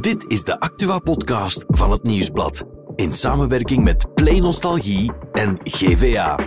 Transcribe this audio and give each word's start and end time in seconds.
Dit 0.00 0.30
is 0.30 0.44
de 0.44 0.60
Actua-podcast 0.60 1.64
van 1.68 1.90
het 1.90 2.02
Nieuwsblad. 2.02 2.64
In 2.94 3.12
samenwerking 3.12 3.84
met 3.84 4.14
Play 4.14 4.38
Nostalgie 4.38 5.12
en 5.32 5.58
GVA. 5.62 6.38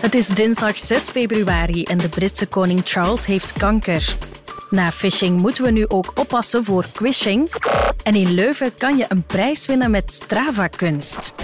Het 0.00 0.14
is 0.14 0.28
dinsdag 0.28 0.78
6 0.78 1.08
februari 1.08 1.82
en 1.82 1.98
de 1.98 2.08
Britse 2.08 2.46
koning 2.46 2.80
Charles 2.84 3.26
heeft 3.26 3.52
kanker. 3.52 4.16
Na 4.70 4.92
phishing 4.92 5.40
moeten 5.40 5.64
we 5.64 5.70
nu 5.70 5.88
ook 5.88 6.12
oppassen 6.14 6.64
voor 6.64 6.86
quishing. 6.92 7.50
En 8.02 8.14
in 8.14 8.30
Leuven 8.30 8.76
kan 8.78 8.96
je 8.96 9.04
een 9.08 9.22
prijs 9.22 9.66
winnen 9.66 9.90
met 9.90 10.12
Strava-kunst. 10.12 11.34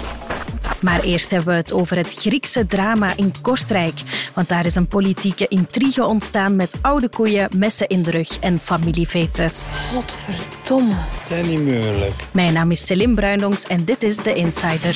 Maar 0.83 1.03
eerst 1.03 1.29
hebben 1.29 1.47
we 1.47 1.53
het 1.53 1.73
over 1.73 1.97
het 1.97 2.13
Griekse 2.13 2.65
drama 2.65 3.13
in 3.15 3.33
Kortrijk. 3.41 4.01
Want 4.33 4.49
daar 4.49 4.65
is 4.65 4.75
een 4.75 4.87
politieke 4.87 5.47
intrigue 5.47 6.05
ontstaan 6.05 6.55
met 6.55 6.75
oude 6.81 7.09
koeien, 7.09 7.49
messen 7.55 7.87
in 7.87 8.03
de 8.03 8.11
rug 8.11 8.39
en 8.39 8.59
familiefetes. 8.59 9.63
Godverdomme. 9.93 10.93
Het 10.95 11.31
is 11.31 11.47
niet 11.47 11.59
moeilijk. 11.59 12.13
Mijn 12.31 12.53
naam 12.53 12.71
is 12.71 12.85
Celine 12.85 13.13
Bruindongs 13.13 13.63
en 13.63 13.85
dit 13.85 14.03
is 14.03 14.15
The 14.15 14.33
Insider. 14.33 14.95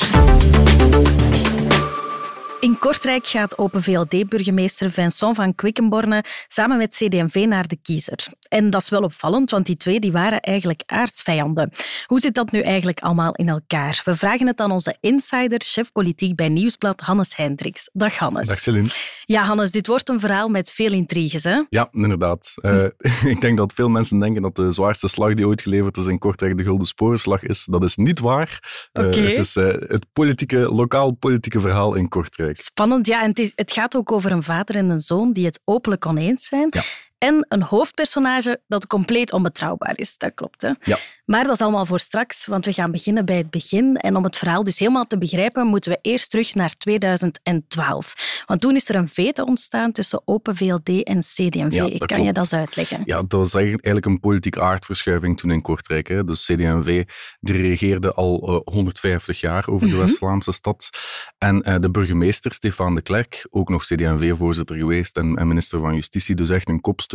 In 2.60 2.78
Kortrijk 2.78 3.26
gaat 3.26 3.58
Open 3.58 3.82
VLD-burgemeester 3.82 4.90
Vincent 4.90 5.36
van 5.36 5.54
Quickenborne 5.54 6.24
samen 6.48 6.76
met 6.76 6.90
CD&V 6.90 7.44
naar 7.48 7.66
de 7.66 7.78
kiezer. 7.82 8.26
En 8.48 8.70
dat 8.70 8.82
is 8.82 8.88
wel 8.88 9.02
opvallend, 9.02 9.50
want 9.50 9.66
die 9.66 9.76
twee 9.76 10.00
die 10.00 10.12
waren 10.12 10.40
eigenlijk 10.40 10.82
aardsvijanden. 10.86 11.72
Hoe 12.06 12.20
zit 12.20 12.34
dat 12.34 12.50
nu 12.50 12.60
eigenlijk 12.60 13.00
allemaal 13.00 13.34
in 13.34 13.48
elkaar? 13.48 14.00
We 14.04 14.16
vragen 14.16 14.46
het 14.46 14.60
aan 14.60 14.70
onze 14.70 14.96
insider, 15.00 15.60
chef 15.64 15.92
politiek 15.92 16.36
bij 16.36 16.48
Nieuwsblad, 16.48 17.00
Hannes 17.00 17.36
Hendricks. 17.36 17.90
Dag 17.92 18.16
Hannes. 18.16 18.48
Dag 18.48 18.58
Celine. 18.58 18.88
Ja, 19.24 19.42
Hannes, 19.42 19.70
dit 19.70 19.86
wordt 19.86 20.08
een 20.08 20.20
verhaal 20.20 20.48
met 20.48 20.70
veel 20.70 20.92
intriges, 20.92 21.44
hè? 21.44 21.62
Ja, 21.68 21.88
inderdaad. 21.92 22.54
Uh, 22.62 22.84
ik 23.32 23.40
denk 23.40 23.56
dat 23.56 23.72
veel 23.72 23.88
mensen 23.88 24.18
denken 24.18 24.42
dat 24.42 24.56
de 24.56 24.72
zwaarste 24.72 25.08
slag 25.08 25.34
die 25.34 25.46
ooit 25.46 25.62
geleverd 25.62 25.96
is 25.96 26.06
in 26.06 26.18
Kortrijk 26.18 26.56
de 26.56 26.64
Gulden 26.64 26.86
Sporenslag 26.86 27.42
is. 27.42 27.64
Dat 27.64 27.82
is 27.82 27.96
niet 27.96 28.18
waar. 28.18 28.60
Uh, 28.92 29.06
Oké. 29.06 29.20
Het 29.20 29.38
is 29.38 29.56
uh, 29.56 29.66
het 29.66 30.06
politieke, 30.12 30.58
lokaal 30.58 31.12
politieke 31.12 31.60
verhaal 31.60 31.94
in 31.94 32.08
Kortrijk. 32.08 32.56
Spannend, 32.56 33.06
ja. 33.06 33.22
En 33.22 33.28
het, 33.28 33.38
is, 33.38 33.52
het 33.54 33.72
gaat 33.72 33.96
ook 33.96 34.12
over 34.12 34.32
een 34.32 34.42
vader 34.42 34.76
en 34.76 34.88
een 34.88 35.00
zoon 35.00 35.32
die 35.32 35.44
het 35.44 35.60
openlijk 35.64 36.06
oneens 36.06 36.46
zijn. 36.46 36.66
Ja. 36.68 36.82
En 37.18 37.46
een 37.48 37.62
hoofdpersonage 37.62 38.60
dat 38.66 38.86
compleet 38.86 39.32
onbetrouwbaar 39.32 39.98
is. 39.98 40.18
Dat 40.18 40.34
klopt, 40.34 40.62
hè? 40.62 40.72
Ja. 40.82 40.96
Maar 41.24 41.44
dat 41.44 41.52
is 41.52 41.60
allemaal 41.60 41.86
voor 41.86 42.00
straks, 42.00 42.46
want 42.46 42.64
we 42.64 42.72
gaan 42.72 42.90
beginnen 42.90 43.24
bij 43.24 43.36
het 43.36 43.50
begin. 43.50 43.96
En 43.96 44.16
om 44.16 44.24
het 44.24 44.36
verhaal 44.36 44.64
dus 44.64 44.78
helemaal 44.78 45.06
te 45.06 45.18
begrijpen, 45.18 45.66
moeten 45.66 45.92
we 45.92 45.98
eerst 46.02 46.30
terug 46.30 46.54
naar 46.54 46.74
2012. 46.76 48.42
Want 48.46 48.60
toen 48.60 48.74
is 48.74 48.88
er 48.88 48.94
een 48.94 49.08
vete 49.08 49.46
ontstaan 49.46 49.92
tussen 49.92 50.22
Open 50.24 50.56
VLD 50.56 51.02
en 51.02 51.18
CD&V. 51.20 51.72
Ja, 51.72 51.88
kan 51.88 51.98
dat 51.98 52.00
je 52.00 52.06
klopt. 52.06 52.24
dat 52.26 52.36
eens 52.36 52.52
uitleggen? 52.52 53.02
Ja, 53.04 53.16
dat 53.16 53.32
was 53.32 53.54
eigenlijk 53.54 54.06
een 54.06 54.20
politieke 54.20 54.60
aardverschuiving 54.60 55.38
toen 55.38 55.50
in 55.50 55.62
Kortrijk. 55.62 56.08
Hè. 56.08 56.24
Dus 56.24 56.44
CD&V 56.44 57.04
die 57.40 57.56
regeerde 57.60 58.12
al 58.14 58.62
uh, 58.66 58.74
150 58.74 59.40
jaar 59.40 59.68
over 59.68 59.86
de 59.86 59.92
Mhm. 59.94 60.02
West-Vlaamse 60.02 60.52
stad. 60.52 60.90
En 61.38 61.68
uh, 61.68 61.76
de 61.80 61.90
burgemeester, 61.90 62.52
Stefan 62.52 62.94
de 62.94 63.02
Klerk, 63.02 63.46
ook 63.50 63.68
nog 63.68 63.84
CD&V-voorzitter 63.84 64.76
geweest 64.76 65.16
en, 65.16 65.36
en, 65.36 65.48
minister 65.48 65.80
van 65.80 65.94
Justitie, 65.94 66.34
dus 66.34 66.50
echt 66.50 66.68
een 66.68 66.80
kopstuk, 66.80 67.06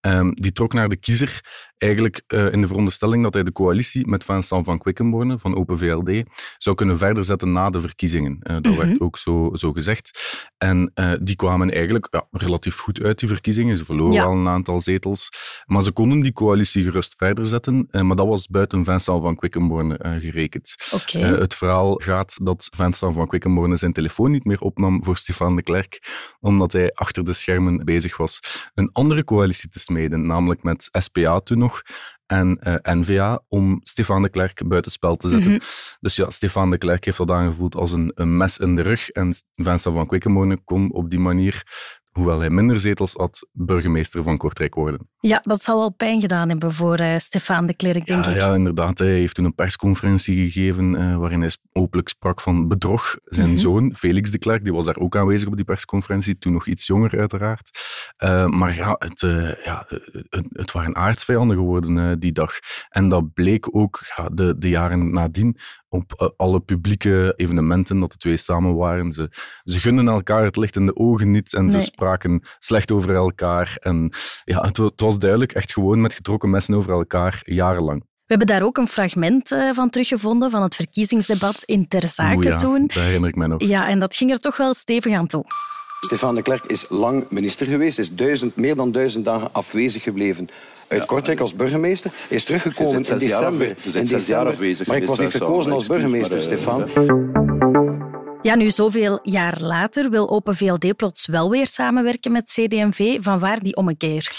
um, 0.00 0.34
die 0.34 0.52
trok 0.52 0.72
naar 0.72 0.88
de 0.88 0.96
kiezer 0.96 1.40
eigenlijk 1.78 2.22
uh, 2.28 2.52
in 2.52 2.60
de 2.60 2.66
veronderstelling 2.66 3.22
dat 3.22 3.34
hij 3.34 3.42
de 3.42 3.52
coalitie 3.52 4.06
met 4.06 4.24
Vincent 4.24 4.64
van 4.64 4.78
Quickenborne 4.78 5.38
van 5.38 5.56
Open 5.56 5.78
VLD 5.78 6.22
zou 6.58 6.76
kunnen 6.76 6.98
verder 6.98 7.24
zetten 7.24 7.52
na 7.52 7.70
de 7.70 7.80
verkiezingen. 7.80 8.38
Uh, 8.42 8.54
dat 8.60 8.64
Mhm. 8.72 8.76
werd 8.86 9.00
ook 9.00 9.18
zo, 9.18 9.50
zo 9.54 9.72
gezegd. 9.72 10.18
En 10.58 10.92
uh, 10.94 11.12
die 11.20 11.36
kwamen 11.36 11.70
eigenlijk 11.70 12.08
ja, 12.10 12.26
relatief 12.30 12.78
goed 12.78 13.02
uit, 13.02 13.18
die 13.18 13.28
verkiezingen. 13.28 13.76
Ze 13.76 13.84
verloren 13.84 14.12
Ja. 14.12 14.24
al 14.24 14.32
een 14.32 14.48
aantal 14.48 14.80
zetels. 14.80 15.28
Maar 15.66 15.82
ze 15.82 15.92
konden 15.92 16.20
die 16.20 16.32
coalitie 16.32 16.84
gerust 16.84 17.14
verder 17.16 17.46
zetten. 17.46 17.88
Maar 17.90 18.16
dat 18.16 18.26
was 18.26 18.46
buiten 18.48 18.84
Vincent 18.84 19.22
van 19.22 19.36
Quickenborne 19.36 19.98
gerekend. 20.20 20.74
Het 21.12 21.54
verhaal 21.54 21.94
gaat 21.94 22.38
dat 22.42 22.68
Vincent 22.76 23.14
van 23.14 23.26
Quickenborne 23.26 23.76
zijn 23.76 23.92
telefoon 23.92 24.30
niet 24.30 24.44
meer 24.44 24.60
opnam 24.60 25.04
voor 25.04 25.16
Stefan 25.16 25.56
de 25.56 25.62
Klerk, 25.62 26.02
omdat 26.40 26.72
hij 26.72 26.92
achter 26.92 27.24
de 27.24 27.32
schermen 27.32 27.84
bezig 27.84 28.16
was 28.16 28.40
een 28.74 28.90
andere 28.92 29.24
coalitie 29.24 29.68
te 29.68 29.78
smeden, 29.78 30.26
namelijk 30.26 30.62
met 30.62 30.88
SPA 30.92 31.40
toen 31.40 31.62
nog 31.66 31.82
en 32.26 32.58
uh, 32.62 32.94
N-VA, 32.94 33.42
om 33.48 33.80
Stefan 33.82 34.22
de 34.22 34.28
Klerk 34.28 34.68
buitenspel 34.68 35.16
te 35.16 35.28
zetten. 35.28 35.50
Mhm. 35.50 35.60
Dus 36.00 36.16
ja, 36.16 36.30
Stefan 36.30 36.70
de 36.70 36.78
Klerk 36.78 37.04
heeft 37.04 37.18
dat 37.18 37.30
aangevoeld 37.30 37.74
als 37.74 37.92
een, 37.92 38.12
een 38.14 38.36
mes 38.36 38.58
in 38.58 38.76
de 38.76 38.82
rug 38.82 39.08
en 39.10 39.34
Vincent 39.52 39.94
van 39.94 40.06
Quickenborne 40.06 40.60
kon 40.64 40.92
op 40.92 41.10
die 41.10 41.18
manier 41.18 41.62
hoewel 42.16 42.38
hij 42.38 42.50
minder 42.50 42.80
zetels 42.80 43.12
had, 43.12 43.48
burgemeester 43.52 44.22
van 44.22 44.36
Kortrijk 44.36 44.74
worden. 44.74 45.08
Ja, 45.20 45.40
dat 45.42 45.62
zal 45.62 45.78
wel 45.78 45.92
pijn 45.92 46.20
gedaan 46.20 46.48
hebben 46.48 46.72
voor 46.72 47.00
uh, 47.00 47.18
Stefan 47.18 47.66
de 47.66 47.74
Klerk, 47.74 48.06
denk 48.06 48.24
ja, 48.24 48.30
ik. 48.30 48.36
Ja, 48.36 48.54
inderdaad. 48.54 48.98
Hij 48.98 49.08
heeft 49.08 49.34
toen 49.34 49.44
een 49.44 49.54
persconferentie 49.54 50.50
gegeven 50.50 50.94
uh, 50.94 51.16
waarin 51.16 51.40
hij 51.40 51.50
openlijk 51.72 52.08
sprak 52.08 52.40
van 52.40 52.68
bedrog. 52.68 53.16
Zijn 53.24 53.48
Mhm. 53.48 53.56
mm 53.56 53.64
-hmm. 53.64 53.88
zoon, 53.88 53.94
Felix 53.96 54.30
de 54.30 54.38
Klerk, 54.38 54.64
die 54.64 54.72
was 54.72 54.86
daar 54.86 54.96
ook 54.96 55.16
aanwezig 55.16 55.48
op 55.48 55.56
die 55.56 55.64
persconferentie, 55.64 56.38
toen 56.38 56.52
nog 56.52 56.66
iets 56.66 56.86
jonger 56.86 57.18
uiteraard. 57.18 57.70
Uh, 58.24 58.46
maar 58.46 58.74
ja 58.74 58.96
het, 58.98 59.20
ja, 59.64 59.84
het, 59.88 60.46
het, 60.52 60.72
waren 60.72 60.96
aardsvijanden 60.96 61.56
geworden 61.56 62.20
die 62.20 62.32
dag. 62.32 62.52
En 62.88 63.08
dat 63.08 63.32
bleek 63.32 63.76
ook 63.76 64.00
ja, 64.16 64.28
de, 64.32 64.58
de 64.58 64.68
jaren 64.68 65.10
nadien 65.10 65.56
op 65.96 66.14
uh, 66.22 66.28
alle 66.36 66.60
publieke 66.60 67.32
evenementen 67.36 68.00
dat 68.00 68.12
de 68.12 68.18
twee 68.18 68.36
samen 68.36 68.74
waren. 68.76 69.12
Ze, 69.12 69.30
ze 69.64 69.80
gunnen 69.80 70.08
elkaar 70.08 70.44
het 70.44 70.56
licht 70.56 70.76
in 70.76 70.86
de 70.86 70.96
ogen 70.96 71.30
niet 71.30 71.54
en 71.54 71.66
Nee. 71.66 71.80
ze 71.80 71.80
spraken 71.80 72.46
slecht 72.58 72.90
over 72.90 73.14
elkaar. 73.14 73.76
En 73.80 74.12
ja, 74.44 74.60
het, 74.60 74.76
het 74.76 75.00
was 75.00 75.18
duidelijk 75.18 75.52
echt 75.52 75.72
gewoon 75.72 76.00
met 76.00 76.14
getrokken 76.14 76.50
messen 76.50 76.74
over 76.74 76.92
elkaar, 76.92 77.42
jarenlang. 77.44 78.00
We 78.00 78.34
hebben 78.34 78.46
daar 78.46 78.62
ook 78.62 78.76
een 78.76 78.88
fragment 78.88 79.50
uh, 79.50 79.72
van 79.72 79.90
teruggevonden 79.90 80.50
van 80.50 80.62
het 80.62 80.74
verkiezingsdebat 80.74 81.62
in 81.64 81.88
Ter 81.88 82.08
Zaken 82.08 82.36
Oeh, 82.36 82.44
ja, 82.46 82.56
toen. 82.56 82.86
Dat 82.86 82.96
herinner 83.02 83.28
ik 83.28 83.36
mij 83.36 83.46
nog. 83.46 83.62
Ja, 83.62 83.88
en 83.88 84.00
dat 84.00 84.16
ging 84.16 84.30
er 84.30 84.38
toch 84.38 84.56
wel 84.56 84.74
stevig 84.74 85.14
aan 85.14 85.26
toe. 85.26 85.44
Stefan 86.00 86.34
de 86.34 86.42
Klerk 86.42 86.64
is 86.64 86.86
lang 86.88 87.24
minister 87.30 87.66
geweest, 87.66 87.98
is 87.98 88.14
duizend, 88.14 88.56
meer 88.56 88.76
dan 88.76 88.92
duizend 88.92 89.24
dagen 89.24 89.48
afwezig 89.52 90.02
gebleven 90.02 90.48
uit 90.88 91.00
ja, 91.00 91.06
Kortrijk 91.06 91.40
als 91.40 91.54
burgemeester. 91.54 92.10
Is 92.28 92.44
teruggekomen 92.44 92.94
in 92.94 93.18
december. 93.18 93.76
In 93.94 94.04
december 94.04 94.52
afwezig, 94.52 94.86
maar 94.86 94.96
ik 94.96 95.06
was 95.06 95.18
niet 95.18 95.30
verkozen 95.30 95.72
als 95.72 95.86
burgemeester, 95.86 96.42
Stefan. 96.42 96.84
Ja, 98.42 98.54
nu 98.54 98.70
zoveel 98.70 99.18
jaar 99.22 99.60
later 99.60 100.10
wil 100.10 100.30
Open 100.30 100.56
VLD 100.56 100.96
plots 100.96 101.26
wel 101.26 101.50
weer 101.50 101.66
samenwerken 101.66 102.32
met 102.32 102.44
CD&V. 102.44 103.18
Van 103.20 103.38
waar 103.38 103.58
die 103.58 103.76
ommekeer? 103.76 104.30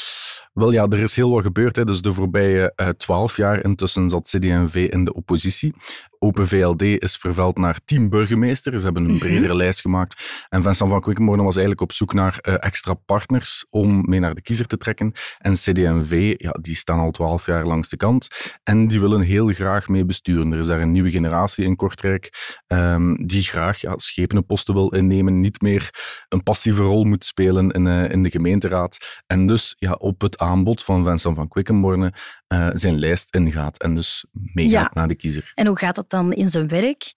Wel 0.53 0.71
ja, 0.71 0.87
er 0.89 0.99
is 0.99 1.15
heel 1.15 1.29
wat 1.29 1.43
gebeurd. 1.43 1.75
Hè. 1.75 1.85
Dus 1.85 2.01
de 2.01 2.13
voorbije 2.13 2.93
twaalf 2.97 3.37
jaar 3.37 3.63
intussen 3.63 4.09
zat 4.09 4.27
CD&V 4.27 4.87
in 4.91 5.05
de 5.05 5.13
oppositie. 5.13 5.73
Open 6.19 6.47
VLD 6.47 6.81
is 6.81 7.17
vervuild 7.17 7.57
naar 7.57 7.79
team 7.85 8.09
burgemeester. 8.09 8.79
Ze 8.79 8.85
hebben 8.85 9.09
een 9.09 9.19
bredere 9.19 9.41
mm 9.41 9.47
-hmm. 9.47 9.57
lijst 9.57 9.81
gemaakt. 9.81 10.45
En 10.49 10.63
Vincent 10.63 10.89
van 10.89 11.01
Quickenborne 11.01 11.43
was 11.43 11.55
eigenlijk 11.55 11.81
op 11.81 11.91
zoek 11.91 12.13
naar 12.13 12.39
uh, 12.41 12.55
extra 12.59 12.93
partners 12.93 13.65
om 13.69 14.09
mee 14.09 14.19
naar 14.19 14.35
de 14.35 14.41
kiezer 14.41 14.65
te 14.65 14.77
trekken. 14.77 15.11
En 15.37 15.53
CD&V, 15.53 16.35
ja, 16.37 16.51
die 16.61 16.75
staan 16.75 16.99
al 16.99 17.11
twaalf 17.11 17.45
jaar 17.45 17.65
langs 17.65 17.89
de 17.89 17.97
kant. 17.97 18.27
En 18.63 18.87
die 18.87 18.99
willen 18.99 19.21
heel 19.21 19.47
graag 19.47 19.87
mee 19.87 20.05
besturen. 20.05 20.51
Er 20.51 20.59
is 20.59 20.65
daar 20.65 20.81
een 20.81 20.91
nieuwe 20.91 21.11
generatie 21.11 21.65
in 21.65 21.75
Kortrijk 21.75 22.61
um, 22.67 23.27
die 23.27 23.43
graag 23.43 23.81
ja, 23.81 23.93
schepenenposten 23.97 24.73
wil 24.73 24.89
innemen. 24.89 25.39
Niet 25.39 25.61
meer 25.61 25.89
een 26.29 26.43
passieve 26.43 26.81
rol 26.81 27.03
moet 27.03 27.25
spelen 27.25 27.71
in, 27.71 27.85
uh, 27.85 28.09
in 28.09 28.23
de 28.23 28.29
gemeenteraad. 28.29 29.23
En 29.27 29.47
dus 29.47 29.75
ja, 29.79 29.91
op 29.91 30.21
het 30.21 30.37
aanbod 30.37 30.83
van 30.83 31.03
Vincent 31.03 31.35
van 31.35 31.47
Quickenborne 31.47 32.13
uh, 32.53 32.69
zijn 32.73 32.99
lijst 32.99 33.35
ingaat. 33.35 33.81
En 33.81 33.95
dus 33.95 34.25
meegaat 34.31 34.71
ja. 34.71 34.91
naar 34.93 35.07
de 35.07 35.15
kiezer. 35.15 35.51
En 35.55 35.67
hoe 35.67 35.77
gaat 35.77 35.95
dat 35.95 36.09
dan 36.09 36.33
in 36.33 36.49
zijn 36.49 36.67
werk? 36.67 37.13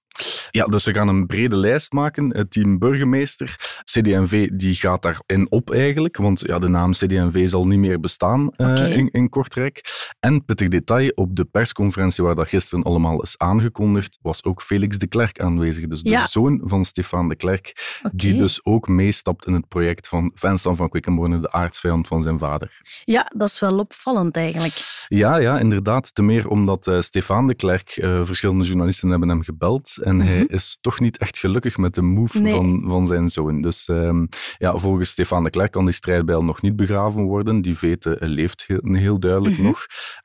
Ja, 0.51 0.65
dus 0.65 0.83
ze 0.83 0.95
gaan 0.95 1.09
een 1.09 1.27
brede 1.27 1.57
lijst 1.57 1.93
maken. 1.93 2.37
Het 2.37 2.51
team 2.51 2.79
burgemeester. 2.79 3.57
CD&V 3.85 4.49
die 4.53 4.75
gaat 4.75 5.03
daarin 5.03 5.47
op 5.51 5.71
eigenlijk, 5.71 6.17
want 6.17 6.41
ja, 6.47 6.59
de 6.59 6.69
naam 6.69 6.91
CD&V 6.91 7.49
zal 7.49 7.67
niet 7.67 7.79
meer 7.79 8.01
bestaan 8.01 8.41
uh, 8.41 8.47
okay. 8.71 8.93
in, 8.93 9.11
in, 9.11 9.29
Kortrijk. 9.29 9.85
En 10.21 10.45
pittig 10.45 10.69
detail, 10.69 11.11
op 11.15 11.37
de 11.37 11.45
persconferentie 11.45 12.25
waar 12.25 12.35
dat 12.35 12.49
gisteren 12.49 12.85
allemaal 12.85 13.23
is 13.23 13.39
aangekondigd, 13.39 14.19
was 14.23 14.45
ook 14.45 14.63
Felix 14.63 14.99
de 14.99 15.07
Klerk 15.07 15.41
aanwezig. 15.41 15.87
Dus 15.87 16.03
de 16.03 16.25
zoon 16.29 16.61
van 16.65 16.85
Stefan 16.85 17.29
de 17.29 17.37
Klerk, 17.37 17.99
okay. 17.99 18.11
die 18.15 18.39
dus 18.39 18.65
ook 18.65 18.89
meestapt 18.89 19.47
in 19.47 19.53
het 19.53 19.69
project 19.69 20.09
van 20.09 20.33
Vincent 20.35 20.77
van 20.77 20.89
Quickenborne, 20.89 21.41
de 21.41 21.53
aardsvijand 21.53 22.09
van 22.09 22.23
zijn 22.23 22.39
vader. 22.39 22.81
Ja, 23.05 23.33
dat 23.37 23.49
is 23.49 23.61
wel 23.61 23.79
opvallend 23.79 24.37
eigenlijk. 24.37 25.05
Ja, 25.09 25.37
ja, 25.37 25.59
inderdaad. 25.59 26.15
Te 26.15 26.23
meer 26.23 26.49
omdat 26.49 26.87
uh, 26.87 27.01
Stefan 27.01 27.47
de 27.47 27.55
Klerk, 27.55 27.97
uh, 27.97 28.25
verschillende 28.25 28.65
journalisten 28.65 29.11
hebben 29.11 29.29
hem 29.29 29.43
gebeld 29.43 29.99
en 30.03 30.15
mm 30.15 30.21
-hmm. 30.21 30.29
hij 30.29 30.45
is 30.49 30.79
toch 30.81 31.01
niet 31.01 31.19
echt 31.19 31.39
gelukkig 31.39 31.77
met 31.77 31.95
de 31.95 32.03
move 32.03 32.41
nee. 32.41 32.55
van, 32.55 32.83
van 32.87 33.07
zijn 33.07 33.29
zoon. 33.29 33.61
Dus 33.61 33.89
um, 33.89 34.29
ja, 34.59 34.79
volgens 34.79 35.11
Stefan 35.11 35.45
de 35.45 35.51
Klerk 35.51 35.71
kan 35.71 35.85
die 35.85 35.95
strijdbijl 35.95 36.45
nog 36.45 36.63
niet 36.63 36.77
begraven 36.77 37.23
worden. 37.23 37.63
Die 37.63 37.79
vete 37.79 38.17
leeft 38.21 38.65
heel, 38.67 38.95
heel 38.95 39.19
duidelijk 39.19 39.55
Mhm. 39.55 39.63
mm 39.63 39.75
-hmm. 39.75 39.77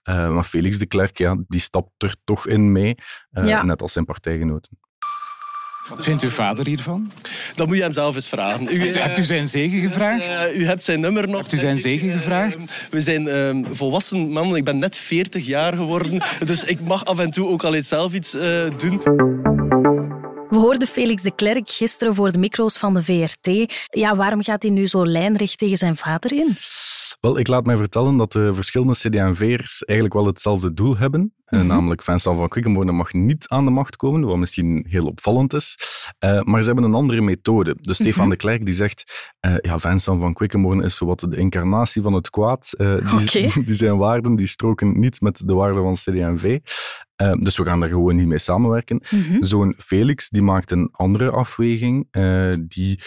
nog. 0.05 0.25
Uh, 0.27 0.33
maar 0.33 0.43
Felix 0.43 0.77
de 0.77 0.85
Klerk, 0.85 1.17
ja, 1.17 1.37
die 1.47 1.59
stapt 1.59 2.03
er 2.03 2.15
toch 2.23 2.47
in 2.47 2.71
mee, 2.71 2.95
uh, 3.33 3.47
Ja. 3.47 3.63
net 3.63 3.81
als 3.81 3.93
zijn 3.93 4.05
partijgenoten. 4.05 4.77
Wat 5.89 6.03
vindt 6.03 6.23
uw 6.23 6.29
vader 6.29 6.67
hiervan? 6.67 7.11
Dat 7.55 7.67
moet 7.67 7.75
je 7.75 7.81
hem 7.81 7.91
zelf 7.91 8.15
eens 8.15 8.29
vragen. 8.29 8.67
U, 8.75 8.91
hebt 8.91 9.17
u 9.17 9.23
zijn 9.23 9.47
zegen 9.47 9.79
gevraagd? 9.79 10.29
Uh, 10.29 10.59
u 10.59 10.65
hebt 10.65 10.83
zijn 10.83 10.99
nummer 10.99 11.27
nog. 11.27 11.37
Hebt 11.37 11.53
u 11.53 11.57
zijn 11.57 11.77
zegen 11.77 12.11
gevraagd? 12.11 12.87
we 12.91 13.01
zijn 13.01 13.27
uh, 13.27 13.69
volwassen 13.71 14.29
mannen. 14.31 14.55
Ik 14.55 14.63
ben 14.63 14.77
net 14.77 14.97
40 14.97 15.45
jaar 15.45 15.73
geworden. 15.73 16.21
dus 16.45 16.63
ik 16.63 16.79
mag 16.81 17.05
af 17.05 17.19
en 17.19 17.31
toe 17.31 17.47
ook 17.47 17.63
al 17.63 17.73
eens 17.73 17.87
zelf 17.87 18.13
iets 18.13 18.35
uh, 18.35 18.41
doen. 18.77 19.64
We 20.49 20.55
hoorden 20.57 20.87
Felix 20.87 21.21
de 21.21 21.35
Klerk 21.35 21.69
gisteren 21.69 22.15
voor 22.15 22.31
de 22.31 22.37
micro's 22.37 22.77
van 22.77 22.93
de 22.93 23.03
VRT. 23.03 23.73
Ja, 23.89 24.15
waarom 24.15 24.43
gaat 24.43 24.63
hij 24.63 24.71
nu 24.71 24.87
zo 24.87 25.05
lijnrecht 25.05 25.57
tegen 25.57 25.77
zijn 25.77 25.95
vader 25.95 26.33
in? 26.33 26.55
Wel, 27.19 27.39
ik 27.39 27.47
laat 27.47 27.65
mij 27.65 27.77
vertellen 27.77 28.17
dat 28.17 28.31
de 28.31 28.53
verschillende 28.53 28.93
CD&V'ers 28.93 29.83
eigenlijk 29.83 30.19
wel 30.19 30.25
hetzelfde 30.25 30.73
doel 30.73 30.97
hebben. 30.97 31.21
Mm 31.21 31.59
-hmm. 31.59 31.67
namelijk 31.67 32.03
Vincent 32.03 32.37
van 32.37 32.49
Quickenborne 32.49 32.91
mag 32.91 33.13
niet 33.13 33.47
aan 33.47 33.65
de 33.65 33.71
macht 33.71 33.95
komen, 33.95 34.21
wat 34.21 34.37
misschien 34.37 34.85
heel 34.89 35.05
opvallend 35.05 35.53
is. 35.53 35.77
Uh, 36.25 36.41
maar 36.41 36.61
ze 36.61 36.67
hebben 36.67 36.85
een 36.85 36.93
andere 36.93 37.21
methode. 37.21 37.77
Dus 37.81 37.95
Stefan 37.95 38.13
mm 38.13 38.21
-hmm. 38.21 38.29
de 38.29 38.35
Klerk 38.35 38.65
die 38.65 38.73
zegt, 38.73 39.31
uh, 39.47 39.55
ja, 39.61 39.79
Vincent 39.79 40.21
van 40.21 40.33
Quickenborne 40.33 40.83
is 40.83 40.97
zowat 40.97 41.19
de 41.19 41.35
incarnatie 41.35 42.01
van 42.01 42.13
het 42.13 42.29
kwaad. 42.29 42.73
Uh, 42.77 42.95
die, 42.95 43.27
okay. 43.27 43.63
die 43.65 43.73
zijn 43.73 43.97
waarden 43.97 44.35
die 44.35 44.47
stroken 44.47 44.99
niet 44.99 45.21
met 45.21 45.41
de 45.45 45.53
waarden 45.53 45.83
van 45.83 45.93
CD&V. 45.93 46.59
Uh, 47.21 47.33
dus 47.39 47.57
we 47.57 47.63
gaan 47.63 47.79
daar 47.79 47.89
gewoon 47.89 48.15
niet 48.15 48.27
mee 48.27 48.37
samenwerken. 48.37 49.03
Mm 49.09 49.21
-hmm. 49.21 49.43
Zo'n 49.43 49.73
Felix 49.77 50.29
die 50.29 50.41
maakt 50.41 50.71
een 50.71 50.89
andere 50.91 51.31
afweging. 51.31 52.07
Uh, 52.11 52.53
die 52.67 52.99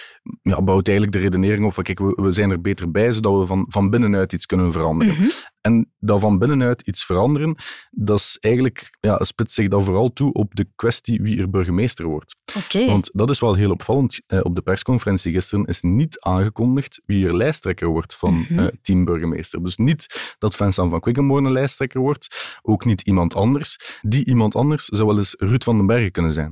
ja, 0.42 0.62
bouwt 0.62 0.88
eigenlijk 0.88 1.16
de 1.16 1.22
redenering 1.22 1.64
op 1.64 1.74
van 1.74 1.84
kijk, 1.84 1.98
we, 1.98 2.12
we, 2.16 2.32
zijn 2.32 2.50
er 2.50 2.60
beter 2.60 2.90
bij, 2.90 3.12
zodat 3.12 3.38
we 3.38 3.46
van, 3.46 3.64
van 3.68 3.90
binnenuit 3.90 4.32
iets 4.32 4.46
kunnen 4.46 4.72
veranderen. 4.72 5.14
Mm 5.14 5.20
-hmm. 5.20 5.30
En 5.60 5.92
dat 5.98 6.20
van 6.20 6.38
binnenuit 6.38 6.82
iets 6.82 7.04
veranderen, 7.04 7.56
dat 7.90 8.18
is 8.18 8.36
eigenlijk, 8.40 8.96
ja, 9.00 9.24
spitst 9.24 9.54
zich 9.54 9.68
dan 9.68 9.84
vooral 9.84 10.12
toe 10.12 10.32
op 10.32 10.54
de 10.54 10.66
kwestie 10.74 11.22
wie 11.22 11.40
er 11.40 11.50
burgemeester 11.50 12.06
wordt. 12.06 12.36
Okay. 12.56 12.86
Want 12.86 13.10
dat 13.12 13.30
is 13.30 13.40
wel 13.40 13.54
heel 13.54 13.70
opvallend. 13.70 14.20
Uh, 14.28 14.40
op 14.42 14.54
de 14.54 14.62
persconferentie 14.62 15.32
gisteren 15.32 15.64
is 15.64 15.80
niet 15.80 16.20
aangekondigd 16.20 17.00
wie 17.06 17.26
er 17.26 17.36
lijsttrekker 17.36 17.88
wordt 17.88 18.14
van 18.14 18.34
mm 18.34 18.44
-hmm. 18.48 18.70
team 18.82 19.04
burgemeester. 19.04 19.62
Dus 19.62 19.76
niet 19.76 20.34
dat 20.38 20.56
Vincent 20.56 20.90
van 20.90 21.00
Quickenborne 21.00 21.50
lijsttrekker 21.50 22.00
wordt, 22.00 22.58
ook 22.62 22.84
niet 22.84 23.00
iemand 23.00 23.34
anders. 23.34 23.97
Die 24.02 24.26
iemand 24.26 24.54
anders 24.54 24.84
zou 24.84 25.08
wel 25.08 25.16
eens 25.16 25.34
Ruud 25.38 25.64
van 25.64 25.76
den 25.76 25.86
Bergen 25.86 26.10
kunnen 26.10 26.32
zijn. 26.32 26.50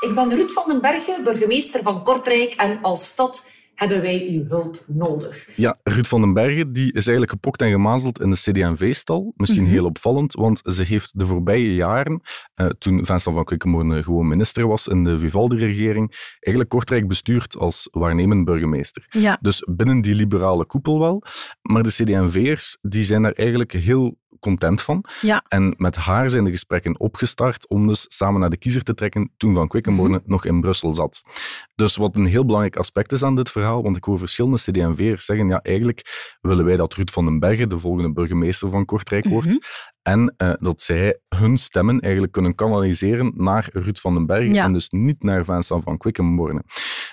Ik 0.00 0.14
ben 0.14 0.30
Ruud 0.30 0.50
van 0.50 0.64
den 0.66 0.80
Bergen, 0.80 1.24
burgemeester 1.24 1.82
van 1.82 2.02
Kortrijk 2.02 2.52
en 2.52 2.78
als 2.82 3.06
stad 3.08 3.50
hebben 3.80 4.02
wij 4.02 4.28
uw 4.30 4.44
hulp 4.48 4.84
nodig. 4.86 5.48
Ja, 5.56 5.78
Ruud 5.82 6.06
van 6.06 6.20
den 6.20 6.32
Bergen 6.32 6.72
die 6.72 6.92
is 6.92 7.06
eigenlijk 7.06 7.30
gepokt 7.30 7.62
en 7.62 7.70
gemazeld 7.70 8.20
in 8.20 8.30
de 8.30 8.36
CD&V-stal. 8.36 9.32
Misschien 9.36 9.60
mm-hmm. 9.60 9.76
heel 9.76 9.86
opvallend, 9.86 10.32
want 10.32 10.60
ze 10.64 10.82
heeft 10.82 11.18
de 11.18 11.26
voorbije 11.26 11.74
jaren, 11.74 12.20
uh, 12.56 12.66
toen 12.66 13.06
Vincent 13.06 13.34
van 13.34 13.44
Quickenborne 13.44 14.02
gewoon 14.02 14.28
minister 14.28 14.68
was 14.68 14.86
in 14.86 15.04
de 15.04 15.18
Vivaldi-regering, 15.18 16.34
eigenlijk 16.40 16.68
Kortrijk 16.68 17.08
bestuurd 17.08 17.56
als 17.56 17.88
waarnemend 17.90 18.44
burgemeester. 18.44 19.06
Ja. 19.10 19.38
Dus 19.40 19.66
binnen 19.70 20.00
die 20.00 20.14
liberale 20.14 20.66
koepel 20.66 20.98
wel. 20.98 21.22
Maar 21.62 21.82
de 21.82 21.90
CD&V'ers 21.90 22.78
die 22.82 23.04
zijn 23.04 23.22
daar 23.22 23.32
eigenlijk 23.32 23.72
heel 23.72 24.18
content 24.40 24.82
van. 24.82 25.04
Ja. 25.20 25.44
En 25.48 25.74
met 25.76 25.96
haar 25.96 26.30
zijn 26.30 26.44
de 26.44 26.50
gesprekken 26.50 27.00
opgestart 27.00 27.68
om 27.68 27.86
dus 27.86 28.04
samen 28.08 28.40
naar 28.40 28.50
de 28.50 28.56
kiezer 28.56 28.82
te 28.82 28.94
trekken 28.94 29.32
toen 29.36 29.54
Van 29.54 29.68
Quickenborne 29.68 30.14
mm-hmm. 30.14 30.30
nog 30.30 30.44
in 30.44 30.60
Brussel 30.60 30.94
zat. 30.94 31.22
Dus 31.74 31.96
wat 31.96 32.16
een 32.16 32.26
heel 32.26 32.44
belangrijk 32.44 32.76
aspect 32.76 33.12
is 33.12 33.22
aan 33.22 33.36
dit 33.36 33.50
verhaal, 33.50 33.82
want 33.82 33.96
ik 33.96 34.04
hoor 34.04 34.18
verschillende 34.18 34.56
CD&V'ers 34.56 35.24
zeggen, 35.24 35.48
ja, 35.48 35.62
eigenlijk 35.62 36.36
willen 36.40 36.64
wij 36.64 36.76
dat 36.76 36.94
Ruud 36.94 37.10
van 37.10 37.24
den 37.24 37.38
Bergen 37.38 37.68
de 37.68 37.78
volgende 37.78 38.12
burgemeester 38.12 38.70
van 38.70 38.84
Kortrijk 38.84 39.24
wordt. 39.24 39.46
Mm-hmm. 39.46 39.62
En 40.02 40.34
uh, 40.38 40.52
dat 40.58 40.80
zij 40.80 41.18
hun 41.36 41.56
stemmen 41.56 42.00
eigenlijk 42.00 42.32
kunnen 42.32 42.54
kanaliseren 42.54 43.32
naar 43.36 43.68
Ruud 43.72 43.98
van 43.98 44.14
den 44.14 44.26
Berg 44.26 44.54
ja. 44.54 44.64
en 44.64 44.72
dus 44.72 44.90
niet 44.90 45.22
naar 45.22 45.44
Vincent 45.44 45.84
van 45.84 45.98
Quickenborne. 45.98 46.62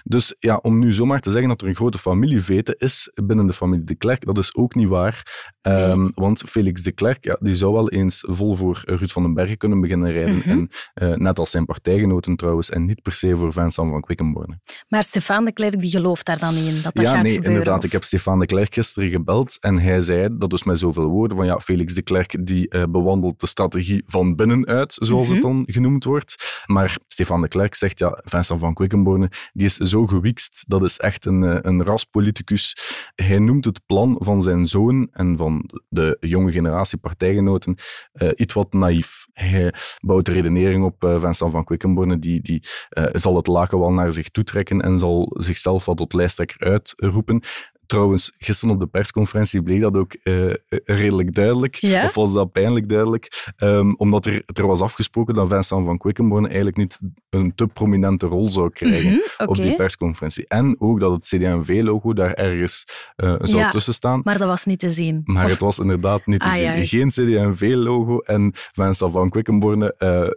Dus 0.04 0.36
ja, 0.40 0.56
om 0.56 0.80
nu 0.80 0.94
zomaar 0.94 1.20
te 1.20 1.32
zeggen 1.32 1.50
dat 1.50 1.62
er 1.62 1.68
een 1.68 1.76
grote 1.76 1.98
familievete 1.98 2.76
is 2.78 3.12
binnen 3.14 3.48
de 3.48 3.54
familie 3.54 3.86
de 3.86 3.96
Klerk, 3.96 4.26
dat 4.26 4.38
is 4.38 4.56
ook 4.56 4.76
niet 4.76 4.88
waar. 4.88 5.46
Um, 5.62 6.02
nee. 6.02 6.12
Want 6.16 6.44
Felix 6.48 6.84
de 6.84 6.92
Klerk, 6.92 7.26
ja, 7.26 7.38
die 7.40 7.56
zou 7.56 7.74
wel 7.74 7.90
eens 7.90 8.24
vol 8.28 8.56
voor 8.56 8.82
Ruud 8.86 9.10
van 9.10 9.24
den 9.24 9.34
Berg 9.34 9.58
kunnen 9.58 9.82
beginnen 9.82 10.12
rijden. 10.12 10.38
Mhm. 10.38 10.50
En 10.50 10.70
uh, 10.96 11.16
net 11.16 11.40
als 11.40 11.52
zijn 11.52 11.66
partijgenoten 11.66 12.36
trouwens, 12.36 12.70
en 12.70 12.86
niet 12.86 13.02
per 13.02 13.14
se 13.14 13.38
voor 13.38 13.54
Vincent 13.54 13.90
van 13.90 14.02
Quickenborne. 14.02 14.60
Maar 14.88 15.04
Stefan 15.04 15.46
de 15.46 15.52
Klerk 15.52 15.80
die 15.80 15.90
gelooft 15.90 16.26
daar 16.26 16.40
dan 16.40 16.56
in, 16.56 16.82
dat 16.84 16.96
dat 16.96 17.06
ja, 17.06 17.12
gaat 17.12 17.24
nee, 17.24 17.34
gebeuren? 17.34 17.52
inderdaad. 17.52 17.78
of? 17.78 17.84
Ik 17.84 17.92
heb 17.92 18.04
Stefan 18.04 18.40
de 18.40 18.46
Klerk 18.46 18.74
gisteren 18.74 19.10
gebeld 19.10 19.58
en 19.60 19.80
hij 19.80 20.02
zei, 20.02 20.30
dat 20.38 20.54
is 20.54 20.64
met 20.64 20.80
zoveel 20.80 21.08
woorden, 21.08 21.38
van 21.38 21.46
ja, 21.46 21.60
Felix 21.60 21.94
de 21.94 22.02
Klerk 22.02 22.46
die 22.46 22.68
uh, 22.78 22.84
bewandelt 22.90 23.40
de 23.40 23.48
strategie 23.48 24.04
van 24.06 24.36
binnenuit, 24.36 24.94
zoals 25.00 25.26
Mhm. 25.28 25.36
het 25.36 25.44
dan 25.46 25.64
genoemd 25.68 26.04
wordt. 26.04 26.64
Maar 26.66 26.98
Stefan 27.08 27.42
de 27.42 27.48
Klerk 27.48 27.76
zegt, 27.76 28.00
ja, 28.00 28.22
Vincent 28.24 28.60
van 28.60 28.74
Quickenborne, 28.74 29.30
die 29.54 29.66
is 29.66 29.76
zo 29.76 30.06
gewikst, 30.06 30.64
dat 30.68 30.84
is 30.84 30.98
echt 30.98 31.26
een, 31.26 31.44
eh, 31.44 31.58
een 31.62 31.84
raspoliticus. 31.84 32.78
Hij 33.16 33.40
noemt 33.40 33.66
het 33.66 33.82
plan 33.86 34.16
van 34.20 34.42
zijn 34.42 34.66
zoon 34.66 35.08
en 35.12 35.38
van 35.38 35.70
de 35.90 36.18
jonge 36.20 36.52
generatie 36.52 36.98
partijgenoten 36.98 37.76
uh, 38.14 38.30
iets 38.36 38.54
wat 38.54 38.74
naïef. 38.74 39.28
Hij 39.34 39.74
bouwt 40.00 40.26
de 40.26 40.32
redenering 40.32 40.84
op 40.84 41.04
uh, 41.04 41.20
Vincent 41.20 41.52
van 41.52 41.64
Quickenborne, 41.64 42.20
die, 42.20 42.42
die 42.42 42.64
zal 43.12 43.36
het 43.36 43.48
laken 43.48 43.80
wel 43.80 43.92
naar 43.92 44.14
zich 44.14 44.30
toetrekken 44.30 44.82
en 44.82 45.00
zal 45.00 45.36
zichzelf 45.40 45.86
wat 45.86 45.98
tot 45.98 46.14
lijsttrekker 46.14 46.60
uitroepen. 46.68 47.42
Trouwens, 47.88 48.32
gisteren 48.38 48.74
op 48.74 48.80
de 48.80 48.88
persconferentie 48.88 49.62
bleek 49.62 49.82
dat 49.82 49.96
ook 49.98 50.16
uh, 50.24 50.54
redelijk 50.86 51.34
duidelijk. 51.34 51.76
Ja? 51.76 52.04
Of 52.04 52.14
was 52.16 52.34
dat 52.34 52.52
pijnlijk 52.52 52.90
duidelijk? 52.90 53.54
Um, 53.58 53.96
omdat 53.98 54.26
er, 54.26 54.44
er 54.54 54.68
was 54.68 54.82
afgesproken 54.82 55.34
dat 55.34 55.50
Vincent 55.50 55.86
van 55.86 55.98
Quickenborne 55.98 56.48
eigenlijk 56.48 56.78
niet 56.78 57.00
een 57.30 57.56
te 57.56 57.68
prominente 57.68 58.26
rol 58.26 58.50
zou 58.52 58.70
krijgen 58.70 59.12
Mhm, 59.12 59.50
op 59.50 59.56
die 59.56 59.76
persconferentie. 59.76 60.46
En 60.48 60.76
ook 60.80 61.00
dat 61.00 61.12
het 61.12 61.24
CD&V-logo 61.24 62.14
daar 62.14 62.34
ergens 62.34 62.86
uh, 63.24 63.36
zou 63.42 63.58
Ja, 63.58 63.70
tussen 63.70 63.94
staan. 63.94 64.22
Maar 64.24 64.38
dat 64.38 64.48
was 64.48 64.66
niet 64.66 64.80
te 64.80 64.90
zien. 64.90 65.22
Maar 65.24 65.46
Of- 65.46 65.52
het 65.52 65.60
was 65.62 65.80
inderdaad 65.80 66.26
niet 66.26 66.40
te 66.40 66.46
Ah, 66.46 66.54
zien. 66.54 66.64
ja. 66.64 66.86
Geen 66.86 67.08
CD&V-logo. 67.08 68.20
En 68.20 68.52
Vincent 68.54 69.12
van 69.12 69.30
Quickenborne 69.30 69.96
eh, 69.98 70.22
eh, 70.22 70.30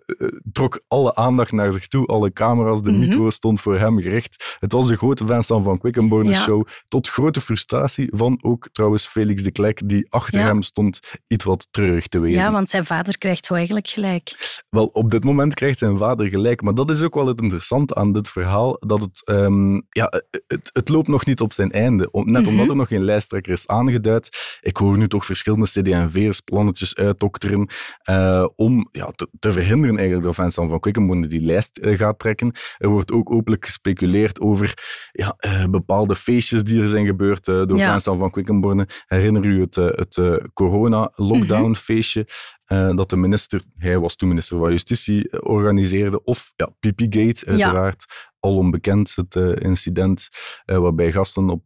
trok 0.53 0.81
alle 0.89 1.15
aandacht 1.15 1.53
naar 1.53 1.73
zich 1.73 1.87
toe. 1.89 2.07
Alle 2.07 2.33
camera's, 2.33 2.83
de 2.83 2.91
Mhm. 2.91 3.01
micro 3.01 3.31
stond 3.31 3.61
voor 3.61 3.79
hem 3.79 4.01
gericht. 4.01 4.57
Het 4.61 4.73
was 4.73 4.87
de 4.89 4.97
grote 4.97 5.27
Vincent 5.27 5.65
van. 5.65 5.79
Quickenborne-show. 5.79 6.67
Tot 6.89 7.09
grote 7.09 7.40
frustratie 7.41 8.09
van 8.15 8.39
ook 8.43 8.69
trouwens 8.73 9.07
Felix 9.07 9.43
de 9.43 9.51
Klerk, 9.51 9.89
die 9.89 10.07
achter 10.11 10.41
Ja. 10.41 10.47
hem 10.47 10.63
stond 10.63 11.01
iets 11.27 11.45
wat 11.45 11.67
treurig 11.71 12.07
te 12.07 12.19
wezen. 12.19 12.41
Ja, 12.41 12.51
want 12.51 12.71
zijn 12.71 12.87
vader 12.87 13.19
krijgt 13.19 13.45
zo 13.45 13.55
eigenlijk 13.55 13.89
gelijk. 13.89 14.59
Wel, 14.71 14.87
op 14.87 15.11
dit 15.11 15.25
moment 15.25 15.55
krijgt 15.55 15.79
zijn 15.79 15.99
vader 15.99 16.29
gelijk. 16.29 16.63
Maar 16.63 16.75
dat 16.75 16.91
is 16.91 17.03
ook 17.03 17.15
wel 17.15 17.27
het 17.27 17.41
interessante 17.41 17.95
aan 17.95 18.13
dit 18.13 18.29
verhaal. 18.31 18.77
Dat 18.87 19.01
het, 19.01 19.23
ehm, 19.25 19.75
ja, 19.75 20.23
het, 20.47 20.71
het 20.73 20.89
loopt 20.89 21.09
nog 21.09 21.27
niet 21.27 21.41
op 21.41 21.53
zijn 21.53 21.71
einde. 21.73 22.09
Net 22.13 22.43
Mhm. 22.43 22.49
omdat 22.51 22.69
er 22.69 22.77
nog 22.77 22.89
geen 22.89 23.05
lijsttrekker 23.05 23.53
is 23.53 23.67
aangeduid. 23.67 24.59
Ik 24.61 24.77
hoor 24.77 24.99
nu 24.99 25.09
toch 25.09 25.25
verschillende 25.25 25.67
CD&V'ers 25.67 26.41
plannetjes 26.41 26.95
uitdokteren 26.97 27.69
eh, 28.03 28.47
om 28.57 28.89
ja, 28.93 29.11
te, 29.17 29.29
te 29.39 29.53
verhinderen 29.53 29.97
eigenlijk 29.97 30.27
dat 30.27 30.35
Vincent 30.35 30.71
van 30.71 30.81
Quickenborne 30.81 31.27
die 31.27 31.41
lijst 31.41 31.77
eh, 31.79 31.99
gaat 31.99 32.19
trekken. 32.19 32.53
Er 32.79 32.89
wordt 32.89 33.13
ook 33.13 33.31
openlijk 33.33 33.65
gespeculeerd 33.65 34.41
over 34.41 34.75
ja, 35.13 35.35
eh, 35.39 35.65
bepaalde 35.65 36.15
feestjes 36.15 36.65
die 36.65 36.83
er 36.83 36.89
zijn 36.89 37.07
gebeurd 37.07 37.30
eh, 37.39 37.67
door 37.67 37.77
Ja. 37.77 37.91
Vincent 37.91 38.19
van 38.19 38.31
Quickenborne. 38.31 38.89
Herinner 39.07 39.45
u 39.45 39.61
het, 39.61 39.77
eh, 39.77 39.87
het 39.87 40.17
eh, 40.17 40.35
corona-lockdown-feestje? 40.55 42.27
eh, 42.65 42.97
dat 42.97 43.11
de 43.11 43.17
minister, 43.17 43.63
hij 43.77 43.99
was 43.99 44.17
toen 44.17 44.29
minister 44.29 44.59
van 44.59 44.71
Justitie, 44.71 45.43
organiseerde. 45.43 46.25
Of 46.25 46.53
ja, 46.57 46.69
Pipigate, 46.81 47.47
uiteraard. 47.47 48.29
Al 48.39 48.57
onbekend, 48.57 49.15
het 49.15 49.35
incident 49.61 50.29
waarbij 50.65 51.13
gasten 51.13 51.51
op 51.51 51.63